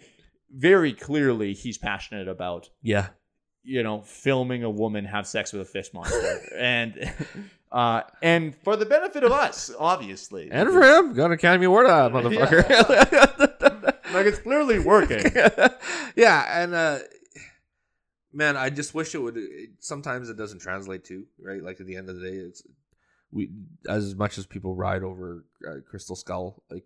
[0.52, 3.08] very clearly he's passionate about yeah,
[3.62, 7.12] you know, filming a woman have sex with a fish monster, and
[7.72, 11.86] uh, and for the benefit of us, obviously, and for him, got an Academy Award,
[11.86, 12.68] uh, motherfucker.
[14.14, 15.22] like it's clearly working.
[16.16, 16.98] yeah, and uh,
[18.32, 19.36] man, I just wish it would.
[19.36, 21.62] It, sometimes it doesn't translate to right?
[21.62, 22.62] Like at the end of the day, it's
[23.32, 23.50] we
[23.88, 26.84] as much as people ride over uh, Crystal Skull, like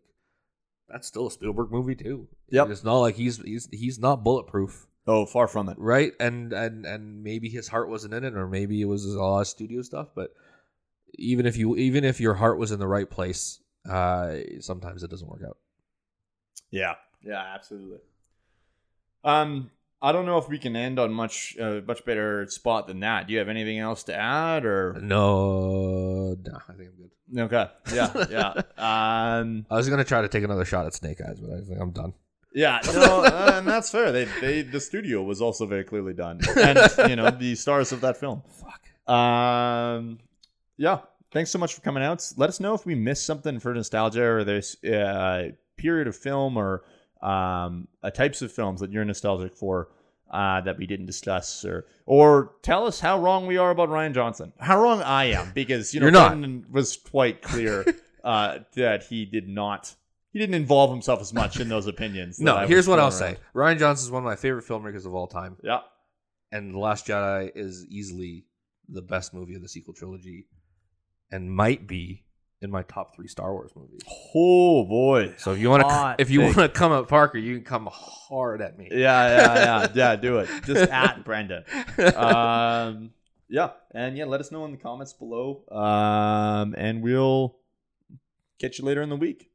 [0.89, 2.29] that's still a Spielberg movie too.
[2.51, 2.69] Yep.
[2.71, 5.79] it's not like he's he's he's not bulletproof, Oh, far from it.
[5.79, 6.13] right?
[6.21, 9.41] And and and maybe his heart wasn't in it, or maybe it was a lot
[9.41, 10.09] of studio stuff.
[10.15, 10.31] But
[11.19, 15.11] even if you even if your heart was in the right place, uh, sometimes it
[15.11, 15.59] doesn't work out.
[16.71, 17.99] Yeah, yeah, absolutely.
[19.23, 19.71] Um,
[20.03, 23.27] I don't know if we can end on much uh, much better spot than that.
[23.27, 26.37] Do you have anything else to add, or No,
[26.69, 27.41] I think I'm good.
[27.53, 27.71] okay?
[27.95, 28.63] Yeah, yeah.
[29.41, 31.81] Um, I was gonna try to take another shot at Snake Eyes, but I think
[31.81, 32.13] I'm done.
[32.53, 34.13] Yeah, no, and that's fair.
[34.13, 38.01] They, they, the studio was also very clearly done, and you know the stars of
[38.03, 38.43] that film.
[38.61, 39.13] Fuck.
[39.13, 40.19] Um,
[40.77, 41.01] yeah,
[41.33, 42.25] thanks so much for coming out.
[42.37, 46.57] Let us know if we missed something for nostalgia or this uh, period of film
[46.57, 46.85] or
[47.23, 49.89] um, uh, types of films that you're nostalgic for
[50.31, 54.13] uh, that we didn't discuss, or or tell us how wrong we are about Rian
[54.15, 54.53] Johnson.
[54.59, 56.11] How wrong I am, because you know.
[56.11, 57.85] Brendan was quite clear
[58.25, 59.95] uh, that he did not
[60.33, 62.41] he didn't involve himself as much in those opinions.
[62.41, 63.41] No, here's what I'll throwing say.
[63.55, 65.81] Rian Johnson is one of my favorite filmmakers of all time, Yeah.
[66.51, 68.45] and The Last Jedi is easily
[68.89, 70.49] the best movie of the sequel trilogy,
[71.35, 72.23] and might be
[72.63, 74.01] in my top three Star Wars movies.
[74.35, 75.35] Oh boy.
[75.37, 77.89] So if you want to, if you want to come at Parker, you can come
[77.91, 78.89] hard at me.
[78.91, 80.17] Yeah, yeah, yeah, yeah.
[80.17, 80.49] Do it.
[80.65, 81.65] Just at Brendan.
[82.15, 83.11] Um,
[83.49, 85.65] yeah, and yeah, let us know in the comments below.
[85.71, 87.57] Um, and we'll
[88.61, 89.51] catch you later in the week.